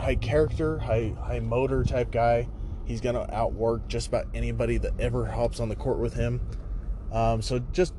[0.02, 2.48] high character, high high motor type guy.
[2.86, 6.42] He's gonna outwork just about anybody that ever hops on the court with him.
[7.12, 7.94] Um, so just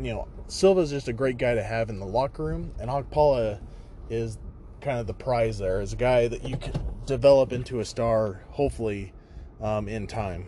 [0.00, 3.60] you know, Silva's just a great guy to have in the locker room, and Okpala
[4.10, 4.38] is
[4.82, 6.74] kind of the prize there is a guy that you can
[7.06, 9.12] develop into a star, hopefully,
[9.60, 10.46] um, in time.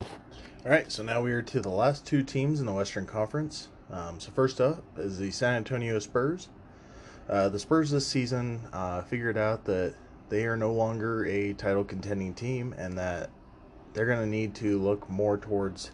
[0.00, 3.68] All right, so now we are to the last two teams in the Western Conference.
[3.90, 6.48] Um, so first up is the San Antonio Spurs.
[7.28, 9.94] Uh, the Spurs this season uh, figured out that
[10.28, 13.30] they are no longer a title contending team and that
[13.92, 15.92] they're going to need to look more towards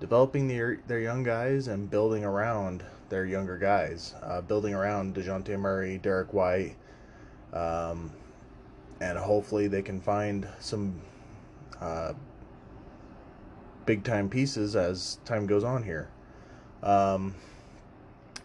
[0.00, 5.58] developing their their young guys and building around their younger guys, uh, building around Dejounte
[5.58, 6.76] Murray, Derrick White,
[7.52, 8.10] um,
[9.00, 11.00] and hopefully they can find some
[11.80, 12.12] uh,
[13.86, 16.10] big time pieces as time goes on here.
[16.82, 17.34] Um,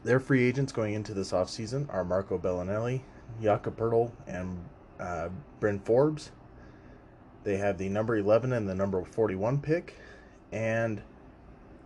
[0.04, 3.02] their free agents going into this offseason are Marco Belinelli,
[3.42, 4.64] Jakob Poeltl, and
[5.00, 5.30] uh,
[5.60, 6.32] Bryn Forbes.
[7.44, 9.96] They have the number 11 and the number 41 pick,
[10.52, 11.02] and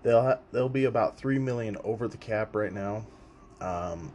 [0.04, 3.06] they'll ha- they'll be about three million over the cap right now.
[3.60, 4.14] Um,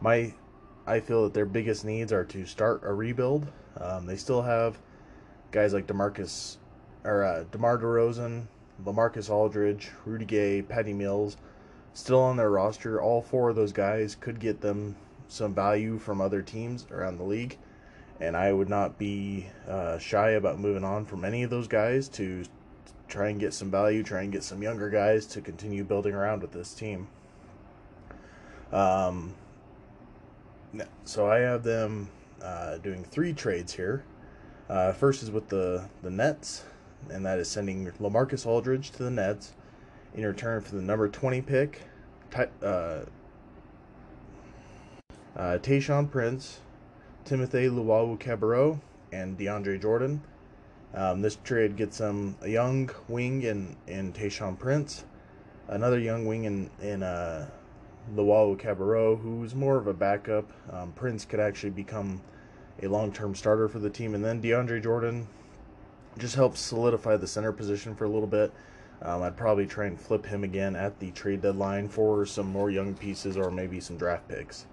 [0.00, 0.34] my
[0.86, 3.46] I feel that their biggest needs are to start a rebuild.
[3.80, 4.78] Um, they still have
[5.50, 6.56] guys like Demarcus
[7.04, 8.46] or uh, DeMar DeRozan,
[8.84, 11.36] LaMarcus Aldridge, Rudy Gay, Patty Mills
[11.94, 13.00] still on their roster.
[13.00, 14.96] All four of those guys could get them
[15.28, 17.58] some value from other teams around the league,
[18.20, 22.08] and I would not be uh, shy about moving on from any of those guys
[22.10, 22.44] to
[23.08, 26.42] try and get some value, try and get some younger guys to continue building around
[26.42, 27.08] with this team.
[28.72, 29.34] Um,
[31.04, 32.08] so I have them
[32.42, 34.04] uh, doing three trades here.
[34.68, 36.64] Uh, first is with the the Nets,
[37.10, 39.52] and that is sending Lamarcus Aldridge to the Nets
[40.14, 41.82] in return for the number twenty pick,
[42.34, 43.00] uh, uh,
[45.36, 46.60] Tayshaun Prince,
[47.24, 48.80] Timothy Luwawu-Cabarrot,
[49.12, 50.22] and DeAndre Jordan.
[50.94, 55.04] Um, this trade gets them a young wing in in Tayshaun Prince,
[55.68, 57.48] another young wing in in uh,
[58.14, 60.50] Luwawu-Cabarrot, who's more of a backup.
[60.72, 62.20] Um, Prince could actually become
[62.82, 65.28] a long term starter for the team, and then DeAndre Jordan
[66.18, 68.52] just helps solidify the center position for a little bit.
[69.02, 72.70] Um, I'd probably try and flip him again at the trade deadline for some more
[72.70, 74.66] young pieces or maybe some draft picks.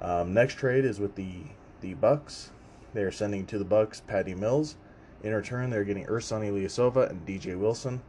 [0.00, 1.42] Um, next trade is with the
[1.80, 2.50] the Bucks.
[2.94, 4.76] They are sending to the Bucks Patty Mills.
[5.22, 8.02] In return, they're getting Ersan Ilyasova and DJ Wilson.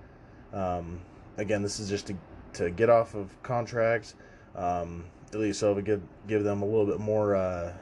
[0.53, 1.01] Um,
[1.37, 2.15] again, this is just to,
[2.53, 4.15] to get off of contracts.
[4.55, 7.73] Um, Ilyasova give give them a little bit more uh,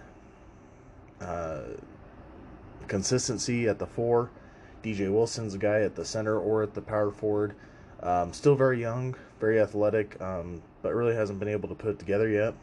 [1.22, 1.62] uh,
[2.88, 4.30] consistency at the four.
[4.84, 7.56] DJ Wilson's a guy at the center or at the power forward.
[8.02, 12.00] Um, still very young, very athletic, um, but really hasn't been able to put it
[12.00, 12.54] together yet.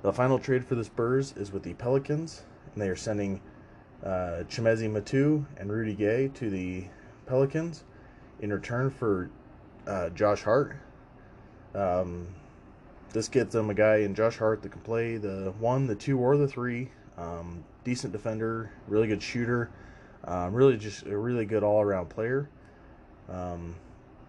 [0.00, 3.40] The final trade for the Spurs is with the Pelicans, and they are sending
[4.02, 6.84] uh, Chimezie Metu and Rudy Gay to the
[7.26, 7.84] Pelicans
[8.40, 9.28] in return for
[9.86, 10.76] uh, Josh Hart.
[11.74, 12.28] Um,
[13.12, 16.18] this gets them a guy in Josh Hart that can play the one, the two,
[16.18, 16.90] or the three.
[17.16, 19.70] Um, decent defender, really good shooter,
[20.24, 22.48] um, really just a really good all around player.
[23.28, 23.74] Um,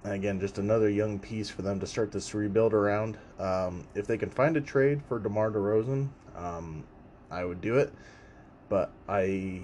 [0.03, 3.17] and again, just another young piece for them to start this rebuild around.
[3.37, 6.83] Um, if they can find a trade for DeMar DeRozan, um,
[7.29, 7.93] I would do it
[8.69, 9.61] but I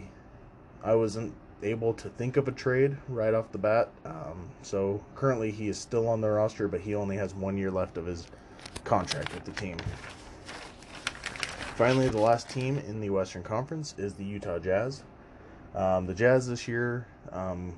[0.84, 3.90] I wasn't able to think of a trade right off the bat.
[4.04, 7.72] Um, so currently he is still on the roster, but he only has one year
[7.72, 8.28] left of his
[8.86, 9.78] contract with the team.
[11.76, 15.04] Finally, the last team in the Western Conference is the Utah Jazz.
[15.74, 17.78] Um, the Jazz this year um,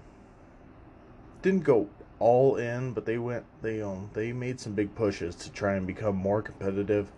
[1.41, 1.89] didn't go
[2.19, 5.87] all in, but they went they um, they made some big pushes to try and
[5.87, 7.11] become more competitive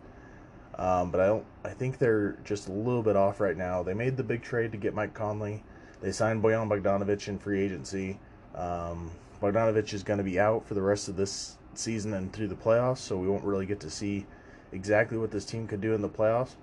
[0.80, 1.46] um, but I don't.
[1.66, 3.84] I think they're just a little bit off right now.
[3.84, 5.62] They made the big trade to get Mike Conley.
[6.02, 8.18] They signed Bojan Bogdanovic in free agency.
[8.56, 9.12] Um,
[9.42, 12.56] Bogdanovic is going to be out for the rest of this season and through the
[12.56, 14.26] playoffs, so we won't really get to see
[14.72, 16.56] exactly what this team could do in the playoffs.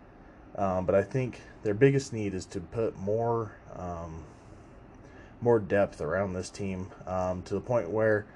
[0.56, 4.24] Um, but I think their biggest need is to put more um,
[5.40, 8.26] more depth around this team um, to the point where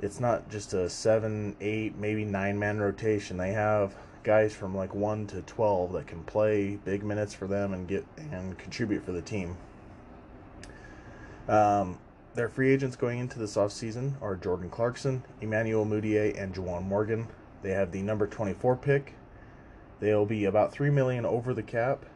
[0.00, 3.36] it's not just a seven, eight, maybe nine man rotation.
[3.36, 7.72] They have guys from like 1 to 12 that can play big minutes for them
[7.72, 9.56] and get and contribute for the team.
[11.48, 11.98] Um,
[12.38, 17.26] their free agents going into this offseason are Jordan Clarkson, Emmanuel Mudiay, and Juwan Morgan.
[17.62, 19.14] They have the number 24 pick.
[19.98, 22.06] They'll be about 3 million over the cap.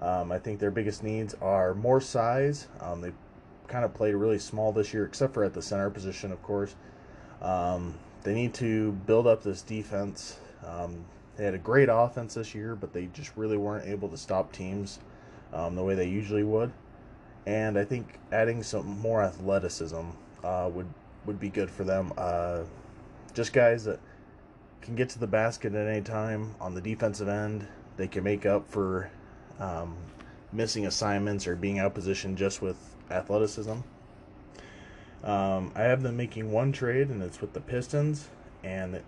[0.00, 2.66] Um, I think their biggest needs are more size.
[2.80, 3.12] Um, they
[3.68, 6.74] kind of played really small this year, except for at the center position, of course.
[7.40, 7.94] Um,
[8.24, 10.40] they need to build up this defense.
[10.66, 11.04] Um,
[11.36, 14.52] they had a great offense this year, but they just really weren't able to stop
[14.52, 14.98] teams
[15.52, 16.72] um, the way they usually would.
[17.46, 20.02] And I think adding some more athleticism
[20.44, 20.88] uh, would
[21.26, 22.12] would be good for them.
[22.16, 22.62] Uh,
[23.34, 24.00] just guys that
[24.82, 27.66] can get to the basket at any time on the defensive end.
[27.96, 29.10] They can make up for
[29.58, 29.96] um,
[30.52, 32.76] missing assignments or being out position just with
[33.10, 33.78] athleticism.
[35.22, 38.28] Um, I have them making one trade, and it's with the Pistons,
[38.64, 39.02] and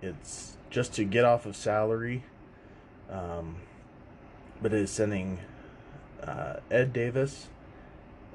[0.00, 2.22] it's just to get off of salary.
[3.10, 3.56] Um,
[4.62, 5.38] but it is sending
[6.22, 7.48] uh, Ed Davis,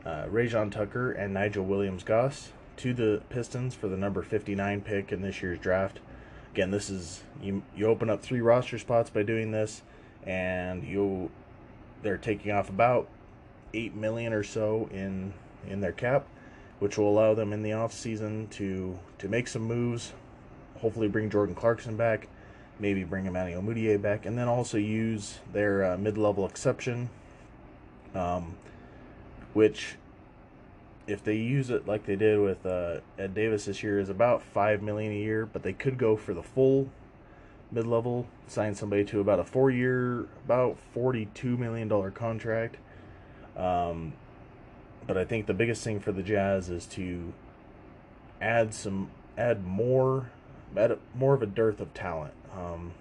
[0.05, 5.11] uh, Rayjon Tucker, and Nigel Williams Goss to the Pistons for the number 59 pick
[5.11, 5.99] in this year's draft.
[6.53, 9.81] Again, this is you you open up three roster spots by doing this,
[10.23, 11.29] and you
[12.01, 13.07] they're taking off about
[13.73, 15.33] eight million or so in
[15.67, 16.25] in their cap,
[16.79, 20.13] which will allow them in the off season to to make some moves
[20.81, 22.27] hopefully bring Jordan Clarkson back,
[22.79, 27.09] maybe bring Emmanuel Mudiay back, and then also use their uh, mid-level exception,
[28.13, 28.55] um,
[29.53, 29.95] which
[31.07, 34.41] if they use it like they did with uh, Ed Davis this year is about
[34.41, 36.89] five million a year, but they could go for the full
[37.71, 42.77] mid-level, sign somebody to about a four-year, about forty-two million dollar contract.
[43.57, 44.13] Um,
[45.07, 47.33] but I think the biggest thing for the Jazz is to
[48.39, 50.31] add some, add more
[50.77, 52.33] add more of a dearth of talent.
[52.55, 52.93] Um,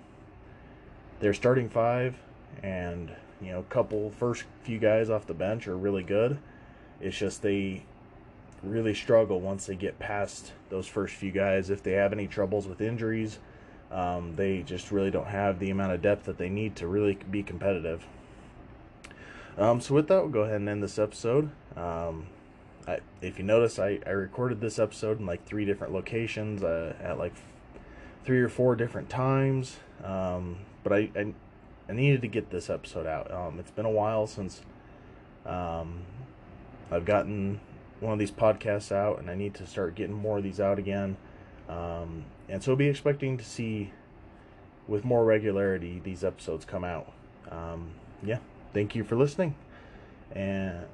[1.21, 2.17] they're starting five,
[2.63, 6.39] and you know, couple first few guys off the bench are really good.
[7.01, 7.85] It's just they
[8.63, 11.71] really struggle once they get past those first few guys.
[11.71, 13.39] If they have any troubles with injuries,
[13.91, 17.19] um, they just really don't have the amount of depth that they need to really
[17.31, 18.07] be competitive.
[19.59, 21.51] Um, so with that, we'll go ahead and end this episode.
[21.77, 22.27] Um,
[22.87, 26.95] I, if you notice, I, I recorded this episode in like three different locations uh,
[27.03, 27.35] at like
[28.25, 29.77] three or four different times.
[30.05, 31.35] Um, but I, I,
[31.91, 33.33] I needed to get this episode out.
[33.33, 34.63] Um, it's been a while since
[35.45, 36.03] um,
[36.89, 37.59] I've gotten
[37.99, 40.79] one of these podcasts out, and I need to start getting more of these out
[40.79, 41.17] again.
[41.69, 43.93] Um, and so, be expecting to see
[44.87, 47.13] with more regularity these episodes come out.
[47.51, 47.91] Um,
[48.23, 48.39] yeah,
[48.73, 49.57] thank you for listening,
[50.31, 50.87] and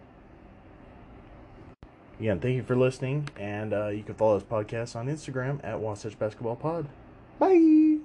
[2.18, 3.28] again, thank you for listening.
[3.38, 6.86] And uh, you can follow this podcast on Instagram at Wasatch Basketball Pod.
[7.38, 7.95] Bye.